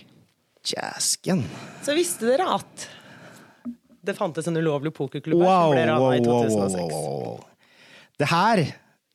Jasken. 0.65 1.43
Så 1.85 1.93
visste 1.93 2.25
dere 2.25 2.47
at 2.55 2.87
det 4.05 4.15
fantes 4.17 4.47
en 4.49 4.57
ulovlig 4.57 4.95
pokerklubb 4.97 5.43
Wow, 5.45 5.75
som 5.75 5.77
ble 5.77 5.99
wow, 6.01 6.15
i 6.17 6.23
2006. 6.25 6.95
wow. 6.95 7.43
Det 8.21 8.29
her, 8.31 8.63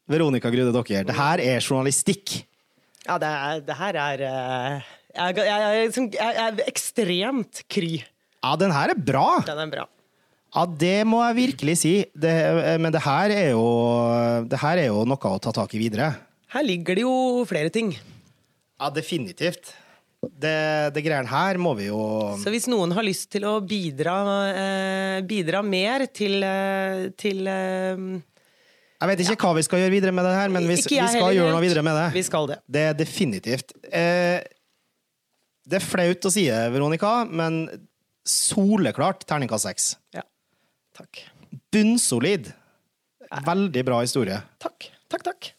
Veronica 0.10 0.52
Grude 0.54 0.74
Dokker, 0.76 1.08
det 1.08 1.16
her 1.18 1.42
er 1.42 1.58
journalistikk. 1.66 2.36
Ja, 3.08 3.18
det, 3.18 3.30
er, 3.30 3.64
det 3.66 3.78
her 3.80 4.00
er 4.04 4.24
eh, 4.28 4.92
jeg, 5.16 5.40
jeg, 5.40 5.90
jeg, 5.90 6.12
jeg, 6.20 6.44
er 6.46 6.62
ekstremt 6.70 7.64
kry. 7.72 7.94
Ja, 8.44 8.54
den 8.62 8.76
her 8.76 8.94
er 8.94 9.02
bra. 9.10 9.26
Den 9.48 9.64
er 9.66 9.74
bra. 9.74 9.88
Ja, 10.54 10.68
det 10.70 11.00
må 11.10 11.24
jeg 11.28 11.38
virkelig 11.48 11.78
si. 11.82 11.96
Det, 12.14 12.36
men 12.82 12.94
det 12.94 13.02
her, 13.06 13.34
er 13.34 13.52
jo, 13.56 13.66
det 14.50 14.62
her 14.62 14.86
er 14.86 14.92
jo 14.92 15.02
noe 15.10 15.34
å 15.34 15.42
ta 15.42 15.54
tak 15.56 15.74
i 15.74 15.82
videre. 15.82 16.14
Her 16.54 16.66
ligger 16.66 16.98
det 16.98 17.10
jo 17.10 17.18
flere 17.50 17.74
ting. 17.74 17.94
Ja, 18.80 18.90
definitivt. 18.96 19.74
Det, 20.20 20.92
det 20.96 21.02
greiene 21.06 21.30
her 21.32 21.56
må 21.62 21.72
vi 21.78 21.86
jo 21.88 22.00
Så 22.42 22.52
hvis 22.52 22.66
noen 22.68 22.92
har 22.92 23.06
lyst 23.08 23.30
til 23.32 23.46
å 23.48 23.54
bidra, 23.64 24.16
eh, 24.52 25.20
bidra 25.24 25.62
mer 25.64 26.04
til, 26.12 26.44
eh, 26.44 27.06
til 27.16 27.48
eh, 27.48 28.02
Jeg 29.00 29.12
vet 29.14 29.24
ikke 29.24 29.38
hva 29.48 29.54
vi 29.56 29.64
skal 29.64 29.80
gjøre 29.86 29.94
videre 29.94 30.16
med 30.16 30.28
det 30.28 30.34
her, 30.36 30.52
men 30.52 30.68
vi, 30.68 30.76
vi 30.76 30.84
skal 30.84 31.08
heller 31.08 31.38
gjøre 31.38 31.54
noe 31.56 31.64
videre 31.64 31.84
med 31.88 31.96
det. 31.96 32.08
Vi 32.18 32.24
skal 32.28 32.50
det. 32.52 32.60
Det 32.68 32.84
er 32.90 32.98
definitivt. 33.00 33.72
Eh, 33.88 34.44
det 35.70 35.80
er 35.80 35.86
flaut 35.86 36.28
å 36.28 36.34
si 36.34 36.48
det, 36.50 36.66
Veronica, 36.74 37.14
men 37.24 37.62
soleklart 38.28 39.24
terningkast 39.30 39.70
seks. 39.70 39.92
Ja. 40.16 40.26
Takk. 41.00 41.24
Bunnsolid. 41.72 42.52
Veldig 43.46 43.86
bra 43.88 44.02
historie. 44.04 44.42
Takk. 44.60 44.90
Takk, 45.10 45.24
takk. 45.32 45.52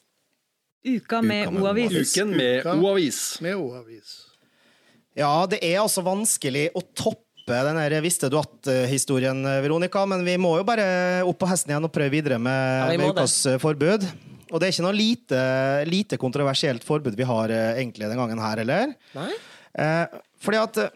Uka 0.84 1.20
med 1.22 1.48
O-avis. 1.60 2.16
Uken 2.16 2.36
med 2.36 2.66
O-avis. 2.66 3.40
Med 3.44 3.56
O-avis. 3.60 4.14
Ja, 5.18 5.44
det 5.50 5.58
er 5.66 5.80
altså 5.82 6.02
vanskelig 6.06 6.68
å 6.76 6.80
toppe 6.96 7.26
den 7.66 7.76
der 7.76 8.00
'visste 8.00 8.30
du 8.30 8.36
at'-historien, 8.38 9.42
Veronica, 9.62 10.06
men 10.06 10.24
vi 10.24 10.36
må 10.38 10.56
jo 10.58 10.64
bare 10.64 11.24
opp 11.26 11.38
på 11.40 11.48
hesten 11.50 11.72
igjen 11.72 11.84
og 11.84 11.92
prøve 11.92 12.10
videre 12.10 12.38
med, 12.38 12.78
Ja, 12.78 12.90
vi 12.92 12.98
med 12.98 13.10
ukas 13.16 13.42
det. 13.42 13.58
forbud. 13.60 14.06
Og 14.52 14.60
det 14.60 14.66
er 14.68 14.72
ikke 14.72 14.86
noe 14.86 14.96
lite, 14.96 15.40
lite 15.86 16.16
kontroversielt 16.18 16.82
forbud 16.84 17.14
vi 17.16 17.26
har 17.26 17.50
eh, 17.50 17.78
egentlig 17.82 18.08
den 18.08 18.18
gangen 18.18 18.38
her, 18.38 18.56
eller? 18.58 18.94
Nei? 19.14 19.32
Eh, 19.78 20.06
fordi 20.40 20.58
at 20.58 20.76
eh, 20.78 20.88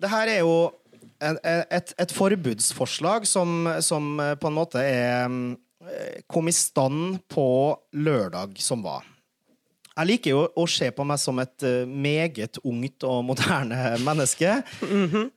det 0.00 0.10
her 0.10 0.28
er 0.28 0.38
jo 0.40 0.72
en, 1.20 1.38
et, 1.44 1.94
et 1.98 2.12
forbudsforslag 2.12 3.26
som, 3.26 3.66
som 3.80 4.20
eh, 4.20 4.34
på 4.34 4.46
en 4.50 4.54
måte 4.54 4.78
er 4.82 5.26
eh, 5.26 6.20
kom 6.30 6.48
i 6.48 6.54
stand 6.54 7.18
på 7.28 7.76
lørdag 7.94 8.58
som 8.62 8.82
var. 8.82 9.02
Jeg 10.00 10.08
liker 10.08 10.32
jo 10.32 10.44
å 10.56 10.64
se 10.70 10.88
på 10.96 11.04
meg 11.04 11.20
som 11.20 11.36
et 11.42 11.66
eh, 11.66 11.82
meget 11.84 12.56
ungt 12.64 13.04
og 13.04 13.24
moderne 13.28 13.94
menneske. 14.08 14.60
Mhm. 14.86 15.28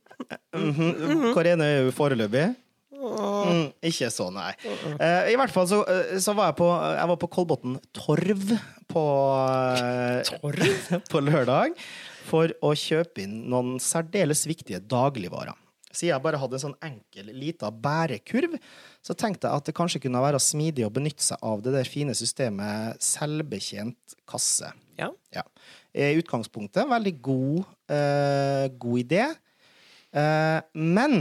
Karene 1.34 1.66
er 1.68 1.82
jo 1.84 1.96
foreløpig. 1.96 2.54
Mm, 3.04 3.66
ikke 3.84 4.08
så, 4.14 4.30
nei. 4.32 4.54
Uh, 4.96 5.28
I 5.28 5.36
hvert 5.36 5.52
fall 5.52 5.68
så, 5.68 5.82
eh, 5.92 6.14
så 6.24 6.36
var 6.38 6.52
jeg 6.52 6.58
på, 6.62 6.70
jeg 6.72 7.10
var 7.12 7.20
på 7.20 7.30
Kolbotn 7.36 7.76
Torv 7.96 8.46
på, 8.94 9.04
Torv? 10.30 10.64
på 11.12 11.24
lørdag 11.26 11.76
for 12.30 12.54
å 12.64 12.72
kjøpe 12.78 13.26
inn 13.26 13.42
noen 13.52 13.76
særdeles 13.84 14.46
viktige 14.48 14.80
dagligvarer. 14.80 15.58
Siden 15.94 16.10
jeg 16.10 16.24
bare 16.26 16.40
hadde 16.42 16.58
en 16.58 16.64
sånn 16.64 16.80
enkel, 16.82 17.30
lita 17.38 17.70
bærekurv, 17.70 18.58
så 19.06 19.16
tenkte 19.18 19.46
jeg 19.46 19.62
at 19.62 19.70
det 19.70 19.76
kanskje 19.78 20.02
kunne 20.08 20.24
være 20.24 20.42
smidig 20.42 20.88
å 20.88 20.94
benytte 20.94 21.26
seg 21.26 21.46
av 21.46 21.62
det 21.62 21.76
der 21.76 21.90
fine 21.90 22.16
systemet 22.18 22.98
selvbetjent 23.04 24.18
kasse. 24.30 24.72
Ja. 24.98 25.12
Ja. 25.36 25.46
I 25.94 26.16
utgangspunktet 26.18 26.90
veldig 26.90 27.14
god, 27.22 27.64
uh, 27.94 28.66
god 28.82 29.04
idé. 29.04 29.30
Uh, 30.14 30.60
men 30.74 31.18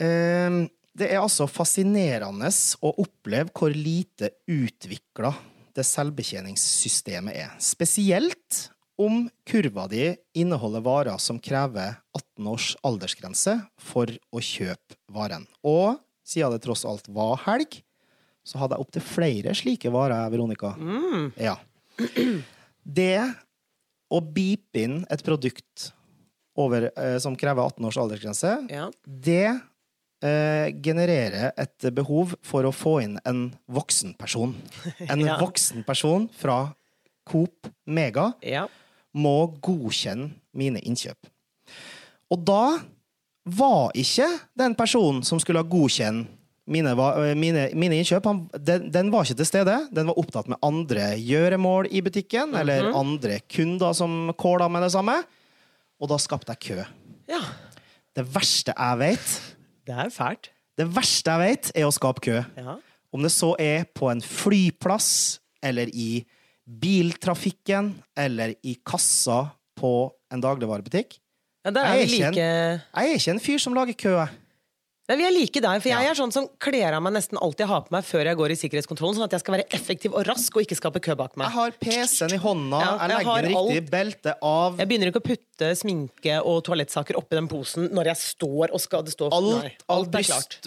uh, 0.00 0.62
det 0.96 1.10
er 1.10 1.20
altså 1.20 1.48
fascinerende 1.48 2.52
å 2.84 2.94
oppleve 3.00 3.52
hvor 3.56 3.72
lite 3.72 4.34
utvikla 4.48 5.32
det 5.76 5.84
selvbetjeningssystemet 5.84 7.36
er. 7.36 7.52
Spesielt 7.60 8.66
om 8.98 9.26
kurva 9.48 9.86
di 9.92 10.14
inneholder 10.34 10.80
varer 10.84 11.18
som 11.20 11.38
krever 11.42 11.98
18 12.16 12.46
års 12.48 12.70
aldersgrense 12.86 13.58
for 13.78 14.06
å 14.32 14.40
kjøpe 14.40 14.96
varen. 15.12 15.44
Og 15.64 15.98
siden 16.26 16.54
det 16.56 16.62
tross 16.64 16.84
alt 16.88 17.06
var 17.12 17.36
helg, 17.44 17.82
så 18.46 18.58
hadde 18.62 18.76
jeg 18.78 18.86
opptil 18.86 19.02
flere 19.04 19.54
slike 19.58 19.90
varer, 19.92 20.30
Veronica. 20.32 20.72
Ja. 21.36 21.56
Det 22.86 23.18
å 24.12 24.20
beepe 24.22 24.82
inn 24.86 25.00
et 25.10 25.22
produkt 25.26 25.90
over, 26.56 26.88
eh, 26.96 27.18
som 27.18 27.34
krever 27.36 27.62
18 27.66 27.84
års 27.84 27.98
aldersgrense, 28.00 28.52
Ja. 28.70 28.90
det 29.04 29.60
eh, 30.22 30.70
genererer 30.80 31.52
et 31.58 31.78
behov 31.94 32.34
for 32.42 32.62
å 32.64 32.72
få 32.72 33.02
inn 33.02 33.18
en 33.26 33.52
voksen 33.68 34.14
person. 34.16 34.54
En 35.10 35.20
Ja. 35.20 35.36
voksen 35.38 35.84
person 35.84 36.28
fra 36.32 36.74
Coop 37.28 37.66
Mega 37.86 38.32
ja. 38.40 38.68
Må 39.16 39.36
godkjenne 39.64 40.30
mine 40.56 40.80
innkjøp. 40.84 41.28
Og 42.32 42.42
da 42.46 42.78
var 43.46 43.92
ikke 43.94 44.26
den 44.58 44.74
personen 44.78 45.22
som 45.26 45.38
skulle 45.42 45.62
ha 45.62 45.68
godkjent 45.70 46.26
mine, 46.66 46.90
øh, 46.98 47.36
mine, 47.38 47.68
mine 47.78 48.00
innkjøp, 48.00 48.24
han, 48.26 48.40
den, 48.58 48.88
den 48.90 49.12
var 49.14 49.22
ikke 49.24 49.38
til 49.38 49.46
stede. 49.46 49.76
Den 49.94 50.08
var 50.10 50.18
opptatt 50.18 50.48
med 50.50 50.58
andre 50.66 51.12
gjøremål 51.22 51.86
i 51.94 52.00
butikken, 52.02 52.56
eller 52.58 52.90
andre 52.90 53.38
kunder 53.46 53.94
som 53.94 54.32
kåla 54.38 54.66
med 54.68 54.82
det 54.82 54.90
samme. 54.96 55.14
Og 56.02 56.10
da 56.10 56.18
skapte 56.20 56.52
jeg 56.56 56.64
kø. 56.66 56.82
ja. 57.30 57.42
Det 58.16 58.24
verste 58.32 58.72
jeg 58.72 58.96
vet, 58.98 59.32
Det 59.86 59.92
er 59.94 60.08
fælt. 60.08 60.46
det 60.78 60.86
verste 60.96 61.30
jeg 61.30 61.40
vet, 61.50 61.66
er 61.76 61.84
å 61.84 61.92
skape 61.92 62.20
kø. 62.24 62.38
Ja. 62.56 62.76
Om 63.12 63.22
det 63.22 63.30
så 63.30 63.50
er 63.60 63.84
på 63.94 64.08
en 64.08 64.22
flyplass, 64.24 65.38
eller 65.62 65.90
i 65.92 66.24
biltrafikken, 66.66 67.92
eller 68.18 68.54
i 68.64 68.76
kassa 68.86 69.46
på 69.78 69.92
en 70.32 70.40
dagligvarebutikk. 70.42 71.18
Ja, 71.66 71.70
der 71.70 71.84
er 71.84 71.96
vi 71.96 72.02
ikke 72.02 72.26
en- 72.28 72.34
Jeg 72.34 72.80
er 72.94 73.02
ikke 73.14 73.30
en 73.30 73.40
fyr 73.40 73.58
som 73.58 73.74
lager 73.74 73.92
kø. 73.98 74.10
jeg. 74.16 74.28
Nei, 75.08 75.16
Vi 75.20 75.22
er 75.22 75.30
like 75.30 75.60
der, 75.62 75.78
for 75.78 75.88
jeg 75.88 76.02
Ja. 76.02 76.10
er 76.10 76.14
sånn 76.18 76.32
som 76.32 76.48
kler 76.58 76.92
av 76.96 77.00
meg 77.00 77.12
nesten 77.14 77.38
alt 77.40 77.56
jeg 77.60 77.68
har 77.68 77.82
på 77.82 77.92
meg 77.94 78.02
før 78.02 78.24
jeg 78.26 78.36
går 78.36 78.50
i 78.50 78.56
sikkerhetskontrollen, 78.58 79.14
sånn 79.14 79.24
at 79.28 79.30
jeg 79.36 79.40
skal 79.44 79.54
være 79.54 79.66
effektiv 79.70 80.14
og 80.18 80.26
rask 80.26 80.56
og 80.56 80.62
ikke 80.66 80.74
skape 80.74 81.00
kø 81.00 81.14
bak 81.14 81.36
meg. 81.36 81.46
Jeg 81.46 81.54
har 81.54 81.70
PC-en 81.78 82.34
i 82.34 82.38
hånda, 82.42 82.80
Ja, 82.80 82.98
jeg 82.98 83.10
jeg 83.10 83.18
legger 83.26 83.42
den 83.42 83.52
riktig 83.52 83.76
alt. 83.78 83.90
belte 83.90 84.34
av. 84.42 84.76
Jeg 84.78 84.88
begynner 84.88 85.06
ikke 85.12 85.22
å 85.22 85.28
putte 85.30 85.68
sminke 85.78 86.40
og 86.44 86.64
toalettsaker 86.64 87.14
oppi 87.16 87.36
den 87.38 87.46
posen 87.46 87.88
når 87.94 88.04
jeg 88.10 88.16
står 88.16 88.72
og 88.74 88.80
skal 88.80 89.02
det 89.02 89.14
stå 89.14 89.30
Alt 89.30 89.62
Nei, 89.62 89.72
alt 89.88 90.14
er 90.14 90.22
klart. 90.26 90.58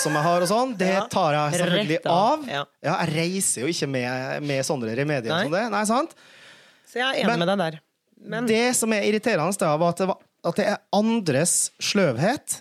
som 0.00 0.12
jeg 0.12 0.22
har, 0.22 0.42
og 0.42 0.48
sånn, 0.48 0.76
det 0.76 0.92
Ja. 1.00 1.06
tar 1.08 1.32
jeg 1.32 1.60
selvfølgelig 1.62 2.00
av. 2.06 2.46
Ja, 2.46 2.64
jeg 2.82 3.08
reiser 3.16 3.60
jo 3.62 3.66
ikke 3.72 3.88
med, 3.88 4.42
med 4.42 4.64
sånne 4.64 4.94
remedier 4.94 5.32
Nei. 5.32 5.42
som 5.44 5.52
det. 5.52 5.70
Nei, 5.70 5.84
sant? 5.84 6.14
Så 6.86 7.00
jeg 7.00 7.08
er 7.08 7.24
enig 7.24 7.26
Men- 7.26 7.38
med 7.38 7.48
deg 7.48 7.58
der. 7.72 7.80
Men 8.26 8.46
Det 8.46 8.76
som 8.76 8.92
er 8.92 9.00
irriterende, 9.02 9.56
da, 9.58 9.76
var 9.78 9.88
at 9.88 9.96
det, 9.96 10.06
var, 10.08 10.18
at 10.44 10.56
det 10.56 10.66
er 10.66 10.78
andres 10.92 11.70
sløvhet 11.80 12.60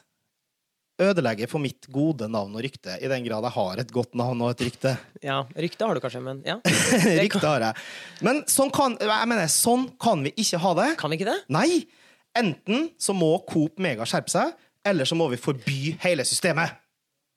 ødelegger 1.01 1.49
for 1.49 1.63
mitt 1.63 1.87
gode 1.93 2.27
navn 2.31 2.53
og 2.53 2.63
rykte, 2.63 2.95
i 3.01 3.09
den 3.09 3.25
grad 3.25 3.47
jeg 3.47 3.55
har 3.55 3.81
et 3.81 3.93
godt 3.93 4.13
navn 4.19 4.43
og 4.45 4.53
et 4.53 4.65
rykte. 4.67 4.93
ja, 5.23 5.39
rykte 5.57 5.87
har 5.87 5.97
du 5.97 6.03
kanskje, 6.03 6.21
men 6.23 6.43
ja. 6.45 6.59
rykte 7.23 7.45
har 7.47 7.67
jeg. 7.67 7.85
Men 8.25 8.43
sånn 8.51 8.71
kan, 8.73 8.97
jeg 9.01 9.29
mener, 9.29 9.49
sånn 9.51 9.87
kan 10.01 10.23
vi 10.25 10.33
ikke 10.37 10.61
ha 10.63 10.75
det. 10.81 10.89
Kan 11.01 11.13
vi 11.13 11.21
ikke 11.21 11.31
det? 11.31 11.39
Nei! 11.53 11.83
Enten 12.37 12.87
så 12.97 13.13
må 13.13 13.35
Coop 13.45 13.81
Mega 13.81 14.05
skjerpe 14.09 14.33
seg, 14.33 14.53
eller 14.85 15.05
så 15.05 15.17
må 15.17 15.27
vi 15.29 15.37
forby 15.41 15.95
hele 16.01 16.25
systemet. 16.25 16.79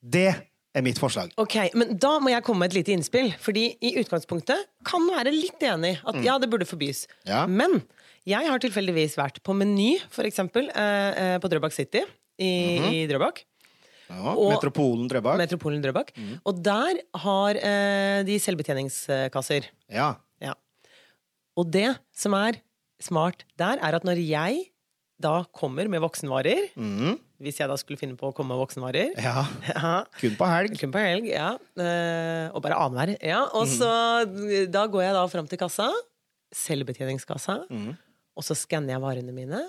Det 0.01 0.31
er 0.77 0.85
mitt 0.85 1.01
forslag. 1.01 1.33
Ok, 1.40 1.57
men 1.77 1.97
Da 2.01 2.16
må 2.21 2.33
jeg 2.33 2.45
komme 2.45 2.64
med 2.64 2.73
et 2.73 2.79
lite 2.81 2.95
innspill. 2.97 3.31
Fordi 3.40 3.69
i 3.81 3.95
utgangspunktet 4.01 4.69
kan 4.88 5.05
være 5.09 5.33
litt 5.35 5.62
enig 5.64 5.97
at 6.05 6.21
ja, 6.25 6.37
det 6.40 6.49
burde 6.53 6.69
forbys. 6.69 7.07
Ja. 7.29 7.45
Men 7.49 7.83
jeg 8.29 8.49
har 8.49 8.61
tilfeldigvis 8.61 9.16
vært 9.21 9.42
på 9.45 9.57
Meny, 9.57 9.97
for 10.12 10.29
eksempel, 10.29 10.69
eh, 10.73 11.11
eh, 11.23 11.37
på 11.40 11.53
Drøbak 11.53 11.77
City 11.77 12.05
i, 12.38 12.51
i 13.03 13.07
Drøbak. 13.11 13.44
Ja, 14.11 14.35
Og- 14.37 14.53
Metropolen 14.53 15.09
Drøbak. 15.11 15.38
Metropolen 15.40 15.83
Drøbak. 15.83 16.12
Og 16.46 16.62
der 16.62 17.01
har 17.25 17.57
eh, 17.59 18.22
de 18.29 18.37
selvbetjeningskasser. 18.38 19.66
Ja. 19.90 20.12
Ja. 20.40 20.55
Og 21.57 21.70
det 21.72 21.88
som 22.14 22.35
er 22.38 22.61
smart 23.03 23.42
der, 23.59 23.79
er 23.83 23.96
at 23.99 24.05
når 24.07 24.20
jeg 24.22 24.66
da 25.20 25.44
kommer 25.57 25.88
med 25.88 26.01
voksenvarer, 26.05 26.68
Mhm. 26.77 27.16
hvis 27.40 27.57
jeg 27.59 27.68
da 27.68 27.75
skulle 27.81 27.96
finne 27.99 28.16
på 28.16 28.29
å 28.31 28.35
komme 28.37 28.53
med 28.55 28.61
voksenvarer 28.61 29.14
ja. 29.16 29.42
ja, 29.72 30.05
Kun 30.20 30.37
på 30.37 30.44
helg. 30.49 30.79
Kun 30.81 30.92
på 30.92 31.01
helg, 31.01 31.27
ja. 31.33 31.55
Eh, 31.77 32.51
og 32.55 32.61
bare 32.62 32.77
annenhver. 32.77 33.16
Ja. 33.25 33.42
Og 33.57 33.66
så 33.66 33.88
Da 34.70 34.87
går 34.87 35.03
jeg 35.09 35.14
da 35.16 35.27
fram 35.33 35.49
til 35.49 35.59
kassa, 35.59 35.88
selvbetjeningskassa, 36.55 37.57
og 38.37 38.44
så 38.44 38.55
skanner 38.57 38.94
jeg 38.96 39.03
varene 39.03 39.33
mine. 39.35 39.61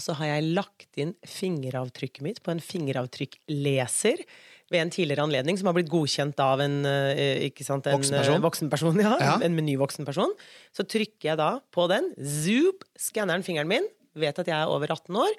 Og 0.00 0.04
så 0.06 0.14
har 0.16 0.30
jeg 0.30 0.54
lagt 0.56 0.96
inn 0.96 1.10
fingeravtrykket 1.28 2.24
mitt 2.24 2.38
på 2.40 2.54
en 2.54 2.62
fingeravtrykkleser 2.64 4.22
ved 4.70 4.80
en 4.80 4.92
tidligere 4.94 5.26
anledning, 5.26 5.58
som 5.58 5.68
har 5.68 5.74
blitt 5.76 5.90
godkjent 5.92 6.38
av 6.40 6.62
en, 6.64 6.78
eh, 6.86 7.42
ikke 7.50 7.66
sant, 7.66 7.84
en 7.90 7.98
Voksenperson? 7.98 8.38
eh, 8.38 8.44
voksenperson 8.46 9.00
ja, 9.02 9.16
Ja. 9.20 9.34
En 9.44 9.56
menuvoksenperson. 9.58 10.32
Så 10.72 10.86
trykker 10.88 11.32
jeg 11.32 11.36
da 11.36 11.60
på 11.74 11.84
den, 11.90 12.14
zoop, 12.16 12.86
skanner 12.96 13.36
den 13.36 13.44
fingeren 13.44 13.68
min, 13.68 13.84
vet 14.16 14.38
at 14.38 14.46
jeg 14.46 14.56
er 14.56 14.70
over 14.72 14.88
18 14.94 15.14
år, 15.20 15.34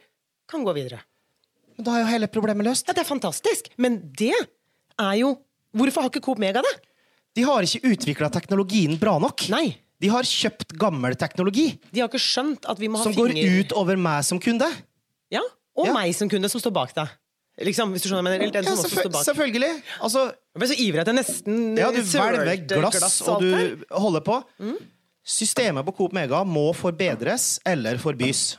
kan 0.51 0.63
gå 0.67 0.75
videre. 0.75 1.01
Men 1.77 1.87
da 1.87 1.95
er 1.95 2.03
jo 2.03 2.11
hele 2.11 2.27
problemet 2.27 2.67
løst. 2.67 2.85
Ja, 2.85 2.93
det 2.93 3.01
er 3.05 3.09
fantastisk, 3.09 3.71
men 3.81 4.11
det 4.13 4.35
er 4.35 5.15
jo 5.23 5.39
Hvorfor 5.71 6.03
har 6.03 6.09
ikke 6.11 6.19
Coop 6.25 6.37
Mega 6.37 6.59
det? 6.59 6.73
De 7.39 7.45
har 7.47 7.63
ikke 7.63 7.87
utvikla 7.95 8.27
teknologien 8.29 8.97
bra 8.99 9.13
nok. 9.23 9.45
Nei. 9.47 9.77
De 10.01 10.09
har 10.09 10.25
kjøpt 10.25 10.73
gammel 10.81 11.13
teknologi 11.15 11.67
De 11.93 11.99
har 12.01 12.09
ikke 12.09 12.21
skjønt 12.23 12.65
at 12.71 12.79
vi 12.81 12.87
må 12.89 12.97
ha 12.97 13.03
som 13.05 13.13
går 13.13 13.33
finger... 13.35 13.59
ut 13.61 13.73
over 13.77 13.99
meg 14.01 14.23
som 14.25 14.39
kunde. 14.41 14.67
Ja, 15.31 15.41
Og 15.77 15.85
Ja. 15.87 15.93
meg 15.93 16.15
som 16.17 16.27
kunde, 16.29 16.49
som 16.51 16.59
står 16.59 16.73
bak 16.75 16.95
deg. 16.97 17.07
Liksom, 17.61 17.91
hvis 17.93 18.01
du 18.01 18.07
skjønner 18.09 18.23
hva 18.25 18.31
jeg 18.31 18.39
mener. 18.39 18.47
Eller 18.47 18.55
den 18.57 18.63
Ja, 18.65 18.75
som 18.75 18.79
også 18.85 18.89
selvfø- 18.89 19.03
står 19.05 19.11
bak. 19.13 19.25
selvfølgelig. 19.27 19.71
Altså, 20.01 20.21
Jeg 20.31 20.59
ble 20.63 20.67
så 20.71 20.77
ivrig 20.83 21.01
at 21.03 21.07
jeg 21.11 21.15
nesten 21.19 21.77
ja, 21.77 21.91
du 21.91 22.01
sølte 22.01 22.41
hvelver 22.41 22.91
glass, 22.91 23.21
og 23.21 23.35
alt 23.35 23.53
her. 23.53 23.75
du 23.75 23.85
holder 24.05 24.23
på. 24.25 24.37
Systemet 25.23 25.85
på 25.85 25.93
Coop 25.99 26.13
Mega 26.17 26.41
må 26.43 26.71
forbedres 26.73 27.59
eller 27.69 27.97
forbys. 28.01 28.57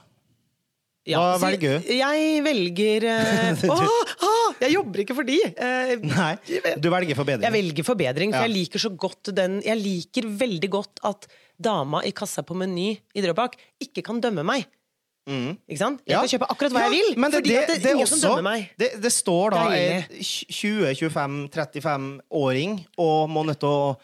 Ja, 1.08 1.18
Hva 1.34 1.38
velger 1.50 1.80
du? 1.82 1.88
Jeg 1.98 2.42
velger 2.46 3.04
eh, 3.10 3.62
åh, 3.74 3.80
åh, 4.22 4.52
Jeg 4.62 4.70
jobber 4.76 5.00
ikke 5.02 5.16
for 5.18 5.26
de! 5.26 5.38
Uh, 5.58 5.96
Nei, 6.06 6.34
du 6.78 6.86
velger 6.92 7.16
forbedring. 7.18 7.42
Jeg 7.48 7.52
velger 7.56 7.84
forbedring, 7.88 8.30
for 8.30 8.38
Ja. 8.38 8.46
jeg 8.46 8.54
liker 8.54 8.78
så 8.84 8.90
godt 8.94 9.32
den 9.34 9.56
Jeg 9.66 9.76
liker 9.82 10.28
veldig 10.44 10.70
godt 10.70 11.02
at 11.10 11.26
dama 11.62 12.02
i 12.06 12.12
kassa 12.14 12.42
på 12.46 12.54
Meny 12.54 12.92
i 13.18 13.20
Drøbak 13.24 13.58
ikke 13.82 14.02
kan 14.06 14.20
dømme 14.22 14.44
meg. 14.46 14.62
Ikke 15.26 15.78
sant? 15.78 16.00
Jeg 16.06 16.14
Ja. 16.14 16.20
kan 16.22 16.30
kjøpe 16.32 16.46
akkurat 16.50 16.72
hva 16.74 16.80
jeg 16.86 16.94
vil, 16.96 17.10
men 17.22 17.30
det, 17.30 17.38
fordi 17.42 17.50
det, 17.54 17.66
det 17.68 17.76
det 17.82 17.86
er 17.90 17.94
ingen 17.94 18.06
også, 18.06 18.16
som 18.18 18.30
dømmer 18.30 18.46
meg. 18.48 18.70
Det, 18.78 18.88
det 19.02 19.12
står 19.14 19.50
da 19.54 19.60
en 19.74 20.02
20-25-35-åring 21.42 22.78
og 22.98 23.30
må 23.30 23.44
nødt 23.46 23.60
til 23.62 23.68
å 23.70 23.94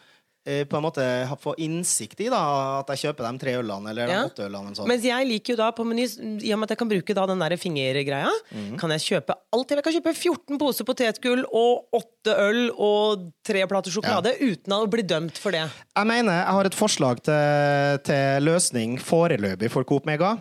på 0.69 0.77
en 0.79 0.85
måte 0.85 1.05
få 1.41 1.53
innsikt 1.61 2.21
i 2.25 2.29
da, 2.31 2.41
at 2.81 2.91
jeg 2.93 3.03
kjøper 3.05 3.27
de 3.27 3.41
tre 3.43 3.55
ølene 3.59 3.93
eller 3.93 4.09
de 4.09 4.15
Ja. 4.17 4.23
åtte 4.27 4.45
ølene. 4.47 4.75
sånn. 4.75 4.87
Mens 4.89 5.03
jeg 5.05 5.27
liker 5.29 5.53
jo 5.53 5.57
da 5.61 5.69
på 5.75 5.85
Meny, 5.87 6.05
i 6.43 6.53
og 6.53 6.59
med 6.59 6.67
at 6.67 6.75
jeg 6.75 6.81
kan 6.81 6.91
bruke 6.91 7.15
da 7.15 7.25
den 7.29 7.39
der 7.43 7.55
fingergreia, 7.59 8.31
mm. 8.51 8.77
kan 8.81 8.93
jeg 8.95 9.05
kjøpe 9.07 9.37
alt. 9.53 9.69
Jeg 9.69 9.83
kan 9.83 9.93
kjøpe 9.93 10.15
14 10.15 10.59
poser 10.61 10.87
potetgull 10.87 11.45
og 11.49 11.85
8 11.93 12.35
øl 12.49 12.61
og 12.75 13.31
tre 13.45 13.65
plater 13.69 13.93
sjokolade 13.93 14.35
uten 14.41 14.73
å 14.75 14.85
bli 14.89 15.03
dømt 15.03 15.37
for 15.37 15.55
det. 15.55 15.65
Jeg 15.95 16.07
mener 16.09 16.41
jeg 16.41 16.55
har 16.57 16.65
et 16.65 16.77
forslag 16.77 17.21
til, 17.23 17.99
til 18.09 18.43
løsning 18.49 18.97
foreløpig 19.01 19.71
for 19.71 19.83
Coop 19.83 20.05
Mega. 20.09 20.37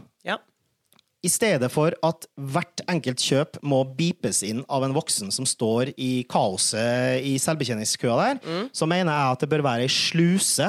I 1.24 1.28
stedet 1.28 1.70
for 1.74 1.90
at 2.06 2.26
hvert 2.38 2.80
enkelt 2.88 3.18
kjøp 3.18 3.56
må 3.66 3.80
beepes 3.98 4.44
inn 4.46 4.60
av 4.70 4.84
en 4.86 4.94
voksen 4.94 5.32
som 5.34 5.44
står 5.48 5.90
i 5.98 6.22
kaoset 6.30 7.24
i 7.26 7.32
selvbetjeningskøa 7.42 8.18
der, 8.20 8.38
Mm. 8.44 8.68
så 8.72 8.86
mener 8.86 9.10
jeg 9.12 9.32
at 9.32 9.40
det 9.40 9.48
bør 9.50 9.62
være 9.66 9.82
ei 9.82 9.88
sluse 9.90 10.68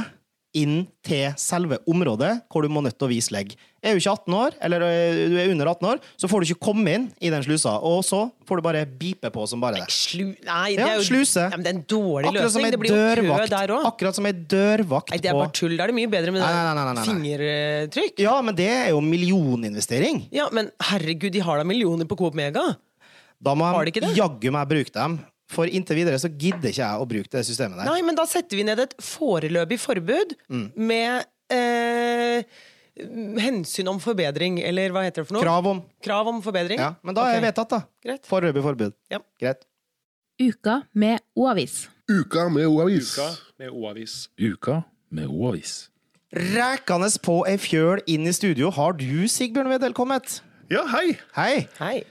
inn 0.58 0.88
til 1.06 1.34
selve 1.38 1.78
området 1.90 2.32
hvor 2.50 2.66
du 2.66 2.72
må 2.72 2.82
nødt 2.82 2.98
til 2.98 3.08
å 3.08 3.12
vise 3.12 3.34
legg. 3.34 3.54
Er 3.80 3.96
du 3.96 4.02
ikke 4.02 4.12
18 4.12 4.36
år, 4.36 4.56
eller 4.66 4.84
øh, 4.84 5.20
du 5.32 5.36
er 5.40 5.52
under 5.54 5.70
18 5.72 5.88
år, 5.88 6.02
så 6.20 6.28
får 6.28 6.42
du 6.42 6.50
ikke 6.50 6.66
komme 6.68 6.96
inn 6.98 7.06
i 7.24 7.30
den 7.32 7.46
slusa, 7.46 7.78
og 7.86 8.02
så 8.04 8.26
får 8.50 8.60
du 8.60 8.66
bare 8.66 8.82
bipe 9.00 9.30
på 9.32 9.46
som 9.48 9.62
bare 9.64 9.80
det. 9.80 9.94
Slu... 9.94 10.34
Nei, 10.48 10.74
det 10.76 10.84
er 10.84 10.98
jo 10.98 11.06
sluse. 11.08 11.46
Ja, 11.46 11.56
men 11.56 11.64
det 11.64 11.72
er 11.72 11.78
en 11.78 11.86
dårlig 11.94 12.32
Akkurat 12.32 12.50
løsning. 12.50 12.74
Det 12.74 12.82
blir 12.82 12.92
jo 12.92 13.30
kø 13.30 13.48
der 13.54 13.76
òg. 13.78 13.88
akkurat 13.94 14.20
som 14.20 14.28
ei 14.28 14.36
dørvakt 14.36 15.14
Nei, 15.14 15.22
det 15.24 15.32
er 15.32 15.40
bare 15.40 15.56
tull. 15.62 15.78
Da 15.80 15.86
er 15.86 15.94
det 15.94 15.98
mye 16.02 16.12
bedre 16.12 16.36
med 16.36 16.44
Nei, 16.44 17.08
fingertrykk. 17.08 18.22
Ja, 18.26 18.36
men 18.44 18.58
det 18.60 18.70
er 18.74 18.92
jo 18.92 19.02
millioninvestering. 19.06 20.26
Ja, 20.36 20.50
men 20.56 20.74
herregud, 20.92 21.32
de 21.36 21.46
har 21.46 21.62
da 21.62 21.68
millioner 21.68 22.10
på 22.10 22.20
Coop 22.20 22.36
Mega. 22.38 22.72
Da 23.40 23.56
må 23.56 23.70
Har 23.72 23.88
de 23.88 24.16
jaggu 24.18 24.52
meg 24.52 24.68
bruke 24.68 24.92
dem. 24.92 25.22
For 25.50 25.66
inntil 25.66 25.98
videre 25.98 26.20
så 26.22 26.30
gidder 26.30 26.70
ikke 26.70 26.84
jeg 26.86 27.02
å 27.02 27.08
bruke 27.10 27.30
det 27.34 27.42
systemet 27.48 27.80
der. 27.82 27.90
Nei, 27.90 28.02
men 28.06 28.18
da 28.20 28.26
setter 28.30 28.60
vi 28.60 28.64
ned 28.68 28.80
et 28.84 28.94
foreløpig 29.02 29.80
forbud 29.82 30.36
Mm. 30.50 30.68
med 30.78 31.26
eh, 31.50 32.44
hensyn 33.42 33.88
om 33.90 33.98
forbedring, 34.04 34.60
eller 34.62 34.92
hva 34.94 35.02
heter 35.08 35.24
det 35.24 35.28
for 35.30 35.38
noe? 35.40 35.44
Krav 35.48 35.66
om. 35.72 35.80
Krav 36.06 36.28
om 36.30 36.42
forbedring? 36.46 36.78
Ja, 36.80 36.92
men 37.02 37.16
da 37.18 37.24
er 37.26 37.36
Ok. 37.38 37.42
det 37.42 37.48
vedtatt, 37.50 37.70
da. 37.70 37.82
Greit. 38.06 38.26
Foreløpig 38.30 38.62
forbud. 38.64 38.94
Ja. 39.10 39.20
Greit. 39.42 39.66
Uka 40.40 40.84
med 40.94 41.20
O-avis. 41.36 41.88
Uka 42.10 42.48
med 42.50 42.66
O-avis. 42.68 43.16
Uka 43.18 43.30
med 43.60 43.70
O-avis. 43.74 44.28
Uka 44.40 44.84
med 45.12 45.28
O-avis. 45.28 45.90
Rækende 46.32 47.10
på 47.26 47.40
ei 47.50 47.58
fjøl 47.58 48.04
inn 48.08 48.28
i 48.30 48.32
studio 48.32 48.70
har 48.70 48.94
du, 48.94 49.26
Sigbjørn 49.28 49.68
Wedel, 49.74 49.94
kommet. 49.98 50.42
Ja, 50.70 50.86
hei! 50.94 51.18
Hei! 51.36 51.68
Hei. 51.80 52.04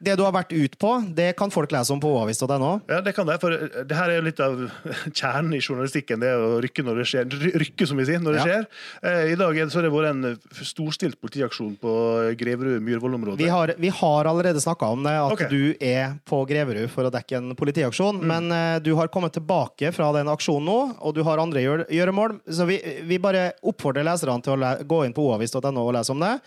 Det 0.00 0.14
du 0.16 0.22
har 0.24 0.32
vært 0.32 0.52
ut 0.56 0.76
på, 0.80 0.90
det 1.16 1.34
kan 1.36 1.52
folk 1.52 1.72
lese 1.74 1.92
om 1.92 2.00
på 2.00 2.08
oavis.no. 2.16 2.70
Ja, 2.88 3.00
det 3.04 3.12
kan 3.16 3.28
det, 3.28 3.36
for 3.42 3.52
det 3.52 3.96
her 3.96 4.08
er 4.08 4.16
jo 4.20 4.24
litt 4.24 4.40
av 4.40 4.54
kjernen 5.20 5.52
i 5.56 5.60
journalistikken. 5.60 6.22
Det 6.22 6.30
å 6.32 6.60
rykke 6.64 6.84
når 6.86 7.00
det 7.02 7.06
skjer. 7.10 7.36
Rykke, 7.60 7.88
som 7.90 8.00
vi 8.00 8.06
sier, 8.08 8.22
når 8.24 8.38
det 8.38 8.40
Ja. 8.40 8.46
skjer. 8.46 8.68
Eh, 9.04 9.32
I 9.34 9.38
dag 9.40 9.58
er 9.60 9.68
så 9.68 9.80
har 9.80 9.86
det 9.86 9.92
vært 9.92 10.10
en 10.14 10.64
storstilt 10.64 11.20
politiaksjon 11.20 11.74
på 11.82 11.92
Greverud 12.40 12.80
Myhrvold-området. 12.86 13.42
Vi 13.42 13.50
har, 13.52 13.74
vi 13.76 13.92
har 14.00 14.30
allerede 14.30 14.62
snakka 14.64 14.88
om 14.96 15.04
det, 15.04 15.12
at 15.20 15.36
okay. 15.36 15.50
du 15.52 15.76
er 15.84 16.16
på 16.24 16.40
Greverud 16.48 16.88
for 16.92 17.08
å 17.08 17.12
dekke 17.12 17.36
en 17.36 17.52
politiaksjon. 17.58 18.22
Men 18.24 18.48
eh, 18.56 18.78
du 18.80 18.94
har 18.96 19.12
kommet 19.12 19.36
tilbake 19.36 19.92
fra 19.96 20.10
den 20.16 20.32
aksjonen 20.32 20.70
nå, 20.70 20.78
og 21.00 21.14
du 21.16 21.22
har 21.28 21.42
andre 21.42 21.60
gjør, 21.64 21.84
gjøremål. 21.92 22.38
Så 22.48 22.64
vi, 22.70 22.80
vi 23.04 23.20
bare 23.20 23.50
oppfordrer 23.60 24.06
leserne 24.08 24.40
til 24.44 24.56
å 24.56 24.74
gå 24.80 25.04
inn 25.04 25.16
på 25.16 25.28
oavis.no 25.28 25.76
og 25.84 25.92
lese 25.98 26.16
om 26.16 26.24
det. 26.24 26.38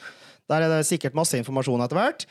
Der 0.49 0.65
er 0.65 0.73
det 0.73 0.87
sikkert 0.89 1.15
masse 1.17 1.37
informasjon 1.39 1.85
etter 1.85 2.01
hvert. 2.01 2.25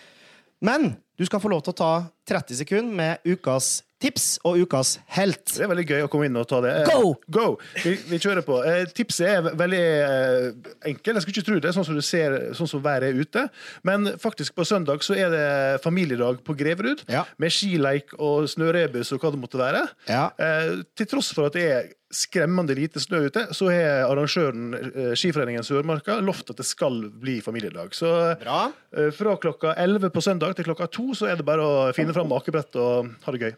Men 0.62 0.92
du 1.18 1.26
skal 1.26 1.42
få 1.42 1.50
lov 1.52 1.64
til 1.64 1.74
å 1.74 1.78
ta 1.78 1.92
30 2.28 2.62
sekunder 2.62 2.96
med 2.96 3.28
ukas 3.28 3.82
tips 4.02 4.26
og 4.48 4.58
ukas 4.64 4.96
helt. 5.16 5.44
Det 5.52 5.62
er 5.64 5.70
veldig 5.70 5.84
gøy 5.86 6.04
å 6.06 6.10
komme 6.10 6.26
inn 6.28 6.38
og 6.40 6.48
ta 6.50 6.58
det. 6.64 6.72
Eh, 6.82 6.90
Go! 6.90 7.12
Go! 7.32 7.46
Vi, 7.84 7.94
vi 8.10 8.18
kjører 8.22 8.44
på. 8.46 8.58
Eh, 8.66 8.84
tipset 8.96 9.28
er 9.30 9.48
veldig 9.58 9.82
eh, 9.82 10.48
enkelt. 10.90 11.12
Jeg 11.14 11.24
skulle 11.24 11.36
ikke 11.38 11.48
tro 11.50 11.60
det, 11.62 11.74
sånn 11.76 11.86
som 11.86 11.98
du 11.98 12.02
ser, 12.06 12.36
sånn 12.58 12.70
som 12.70 12.82
været 12.84 13.12
er 13.12 13.22
ute. 13.22 13.46
Men 13.86 14.12
faktisk 14.22 14.56
på 14.58 14.66
søndag 14.68 15.04
så 15.06 15.16
er 15.18 15.32
det 15.32 15.46
familiedag 15.84 16.42
på 16.46 16.56
Greverud. 16.58 17.04
Ja. 17.12 17.24
Med 17.42 17.54
skileik 17.54 18.14
og 18.18 18.48
snørebus 18.50 19.14
og 19.14 19.22
hva 19.22 19.32
det 19.34 19.42
måtte 19.42 19.60
være. 19.62 19.86
Ja. 20.10 20.28
Eh, 20.42 20.82
til 20.98 21.10
tross 21.14 21.32
for 21.36 21.50
at 21.50 21.58
det 21.58 21.66
er 21.72 21.90
skremmende 22.12 22.74
lite 22.76 23.00
snø 23.00 23.22
ute, 23.24 23.46
så 23.56 23.70
har 23.72 24.02
arrangøren 24.04 24.74
Skiforeningen 25.16 25.64
Sørmarka 25.64 26.18
lovt 26.20 26.50
at 26.52 26.58
det 26.60 26.66
skal 26.68 27.06
bli 27.08 27.38
familiedag. 27.40 27.94
Så 27.96 28.10
Bra. 28.42 28.66
fra 29.16 29.32
klokka 29.40 29.72
11 29.80 30.12
på 30.12 30.20
søndag 30.20 30.52
til 30.58 30.68
klokka 30.68 30.90
2 30.92 31.06
så 31.22 31.30
er 31.32 31.40
det 31.40 31.46
bare 31.48 31.64
å 31.64 31.86
finne 31.96 32.12
fram 32.12 32.34
akebrett 32.36 32.76
og 32.76 33.14
ha 33.24 33.32
det 33.32 33.46
gøy. 33.46 33.54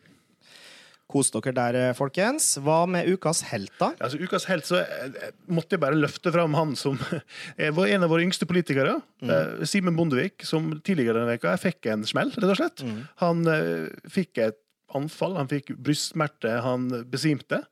Kos 1.11 1.29
dere 1.35 1.53
der, 1.53 1.77
eh, 1.77 1.95
folkens. 1.97 2.55
Hva 2.65 2.85
med 2.89 3.09
ukas 3.13 3.43
helt, 3.51 3.73
da? 3.79 3.93
Altså, 4.01 4.19
ukas 4.19 4.47
helt 4.49 4.65
så 4.69 4.81
eh, 4.81 5.31
måtte 5.53 5.77
jeg 5.77 5.83
bare 5.85 5.99
løfte 5.99 6.33
fram 6.33 6.57
han 6.57 6.75
som 6.81 6.99
eh, 7.59 7.71
var 7.77 7.93
en 7.93 8.07
av 8.07 8.13
våre 8.13 8.25
yngste 8.25 8.49
politikere. 8.49 8.97
Mm. 9.21 9.65
Simen 9.69 9.99
Bondevik, 9.99 10.45
som 10.49 10.73
tidligere 10.81 11.21
denne 11.21 11.37
veka 11.37 11.57
fikk 11.61 11.91
en 11.93 12.07
smell, 12.09 12.33
rett 12.35 12.55
og 12.55 12.61
slett. 12.61 12.85
Han 13.23 13.45
eh, 13.51 13.93
fikk 14.11 14.41
et 14.47 14.61
anfall, 14.95 15.37
han 15.37 15.51
fikk 15.51 15.75
brystsmerte, 15.83 16.61
han 16.65 16.89
besvimte. 17.11 17.65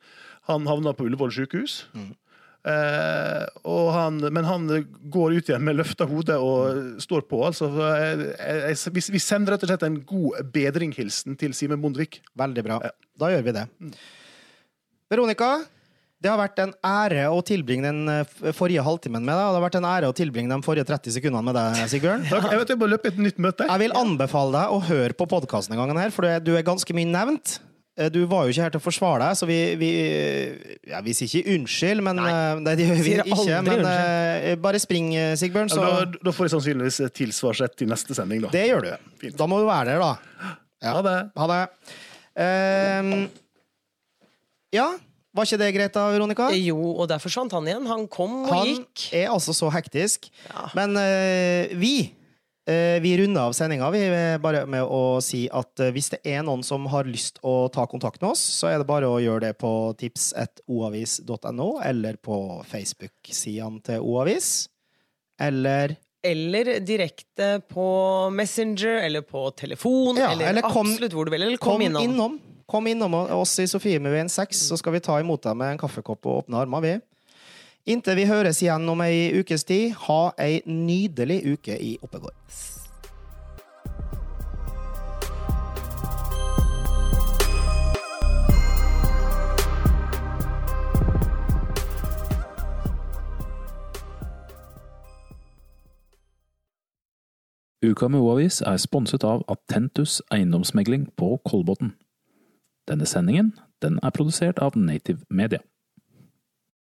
Han 0.50 0.66
havna 0.66 0.92
på 0.96 1.06
Ullevål 1.06 1.32
sykehus. 1.34 1.84
Eh, 1.94 2.00
og 2.02 2.21
han, 2.62 4.18
men 4.22 4.44
han 4.46 4.68
går 5.10 5.34
ut 5.34 5.48
igjen 5.50 5.64
med 5.66 5.80
løfta 5.80 6.06
hode 6.06 6.36
og 6.38 7.02
står 7.02 7.24
på. 7.26 7.40
Altså, 7.48 7.70
vi, 8.94 9.22
sender 9.22 9.56
rett 9.56 9.66
og 9.66 9.72
slett 9.72 9.86
en 9.88 10.00
god 10.06 10.52
bedringhilsen 10.54 11.34
til 11.40 11.56
Simen 11.58 11.82
Bondevik. 11.82 12.20
Veldig 12.38 12.66
bra. 12.68 12.78
Da 13.18 13.32
gjør 13.34 13.46
vi 13.48 13.56
det. 13.58 13.66
Veronica, 15.12 15.56
det 16.22 16.30
har 16.30 16.38
vært 16.38 16.60
en 16.62 16.72
ære 16.86 17.24
å 17.34 17.40
tilbringe 17.44 17.88
den 17.88 18.10
eh, 18.12 18.52
forrige 18.54 18.84
halvtimen 18.86 19.24
med 19.24 19.34
deg. 19.34 19.42
Og 19.42 19.50
det 19.50 19.58
har 19.58 19.64
vært 19.64 19.78
en 19.80 19.88
ære 19.90 20.10
å 20.12 20.14
tilbringe 20.16 20.54
de 20.54 20.64
forrige 20.64 20.86
30 20.86 21.16
sekundene 21.16 21.48
med 21.48 21.58
deg, 21.58 21.80
Sigbjørn. 21.90 22.26
Takk. 22.30 22.46
Jeg 22.52 22.62
vet 22.62 22.72
jeg 22.72 22.78
må 22.78 22.88
løpe 22.90 23.10
et 23.10 23.18
nytt 23.18 23.42
møte. 23.42 23.66
Jeg 23.66 23.82
vil 23.82 23.96
anbefale 23.98 24.54
deg 24.54 24.76
å 24.76 24.80
høre 24.86 25.18
på 25.18 25.26
podkasten 25.32 25.74
en 25.74 25.82
gang 25.82 25.98
her, 25.98 26.14
for 26.14 26.28
du 26.44 26.52
er 26.54 26.66
ganske 26.66 26.94
mye 26.94 27.10
nevnt. 27.10 27.58
Eh, 27.98 28.08
Du 28.08 28.22
var 28.26 28.46
jo 28.46 28.54
ikke 28.54 28.62
her 28.64 28.72
til 28.72 28.80
å 28.80 28.84
forsvare 28.86 29.26
deg, 29.26 29.36
så 29.36 29.46
vi, 29.48 29.58
vi 29.80 29.90
ja, 30.88 31.00
Vi 31.04 31.12
sier 31.16 31.28
ikke 31.28 31.56
unnskyld, 31.58 32.00
men 32.06 32.16
Nei, 32.16 32.74
det 32.76 32.86
gjør 32.86 33.02
vi 33.04 33.12
ikke. 33.20 33.58
Men 33.66 33.82
unnskyld. 33.82 33.90
eh, 34.52 34.56
bare 34.64 34.80
spring, 34.82 35.10
Sigbjørn. 35.36 35.68
Sigbjørn, 35.68 35.92
Ja, 35.92 36.06
da, 36.08 36.22
da 36.30 36.34
får 36.36 36.48
jeg 36.48 36.54
sannsynligvis 36.56 37.00
tilsvarsrett 37.18 37.76
til 37.82 37.90
neste 37.92 38.16
sending, 38.16 38.40
da. 38.46 38.52
Det 38.54 38.64
gjør 38.70 38.86
du. 38.88 38.90
Fint. 39.20 39.36
Da 39.36 39.48
må 39.50 39.60
du 39.60 39.68
være 39.68 39.92
der, 39.92 40.00
da. 40.02 40.56
Ja. 40.82 40.96
Ha 40.96 41.02
det. 41.06 41.18
Ha 41.38 41.46
det. 41.52 41.62
Uh, 42.32 43.28
ja, 44.72 44.86
var 45.36 45.46
ikke 45.48 45.58
det 45.60 45.68
greit 45.76 45.92
da, 45.96 46.06
Veronica? 46.12 46.48
Jo, 46.56 46.78
og 46.96 47.06
der 47.12 47.20
forsvant 47.22 47.52
han 47.56 47.68
igjen. 47.68 47.86
Han 47.88 48.06
kom 48.12 48.42
og 48.46 48.50
Han 48.54 48.66
gikk. 48.70 49.04
er 49.20 49.28
altså 49.32 49.52
så 49.56 49.68
hektisk. 49.72 50.30
Ja. 50.48 50.66
Men 50.76 50.96
uh, 50.96 51.72
vi 51.80 51.92
eh, 52.08 52.10
vi 53.02 53.16
runder 53.18 53.40
av 53.48 53.52
sendinga 53.56 53.88
bare 54.38 54.66
med 54.70 54.82
å 54.86 55.18
si 55.24 55.48
at 55.50 55.80
eh, 55.82 55.90
hvis 55.90 56.10
det 56.14 56.20
er 56.30 56.42
noen 56.46 56.62
som 56.62 56.84
har 56.92 57.04
lyst 57.10 57.40
å 57.42 57.68
ta 57.74 57.86
kontakt 57.90 58.20
med 58.22 58.30
oss, 58.30 58.38
så 58.60 58.68
er 58.70 58.78
det 58.78 58.86
bare 58.86 59.08
å 59.10 59.18
gjøre 59.18 59.48
det 59.48 59.54
på 59.58 59.72
tips.oavis.no, 59.98 61.80
eller 61.84 62.16
på 62.22 62.36
Facebook-sidene 62.70 63.82
til 63.86 64.00
Oavis. 64.06 64.68
Eller 65.42 65.96
Eller 66.22 66.76
direkte 66.86 67.56
på 67.66 68.30
Messenger, 68.30 69.00
eller 69.08 69.24
på 69.26 69.48
telefon, 69.58 70.16
Ja, 70.16 70.30
eller, 70.30 70.48
eller 70.52 70.62
kom- 70.62 70.86
absolutt 70.92 71.12
hvor 71.12 71.24
du 71.26 71.32
vil. 71.34 71.42
Eller 71.42 71.56
kom, 71.58 71.72
kom 71.72 71.82
innom. 71.82 72.02
innom. 72.06 72.40
Kom 72.70 72.86
innom 72.86 73.14
oss 73.14 73.58
i 73.58 73.66
Sofiemuen 73.66 74.28
6, 74.30 74.56
så 74.70 74.78
skal 74.78 74.92
vi 74.94 75.00
ta 75.02 75.18
imot 75.20 75.42
deg 75.42 75.56
med 75.58 75.72
en 75.74 75.78
kaffekopp 75.82 76.24
og 76.30 76.44
åpne 76.44 76.60
armer, 76.62 76.80
vi. 76.80 76.92
Inntil 77.82 78.14
vi 78.14 78.28
høres 78.30 78.60
igjen 78.62 78.84
om 78.86 79.00
ei 79.02 79.32
ukes 79.34 79.64
tid, 79.66 79.96
ha 80.04 80.30
ei 80.38 80.60
nydelig 80.70 81.40
uke 81.56 81.74
i 81.82 81.96
Oppegård. 81.98 82.36
Uka 97.82 98.06
med 98.06 98.22
O-avis 98.22 98.60
er 98.62 98.78
sponset 98.78 99.26
av 99.26 99.42
Attentus 99.50 100.20
eiendomsmegling 100.30 101.08
på 101.18 101.34
Kolbotn. 101.42 101.96
Denne 102.86 103.10
sendingen 103.10 103.56
den 103.82 103.98
er 104.06 104.14
produsert 104.14 104.62
av 104.62 104.78
Native 104.78 105.26
Media. 105.26 105.58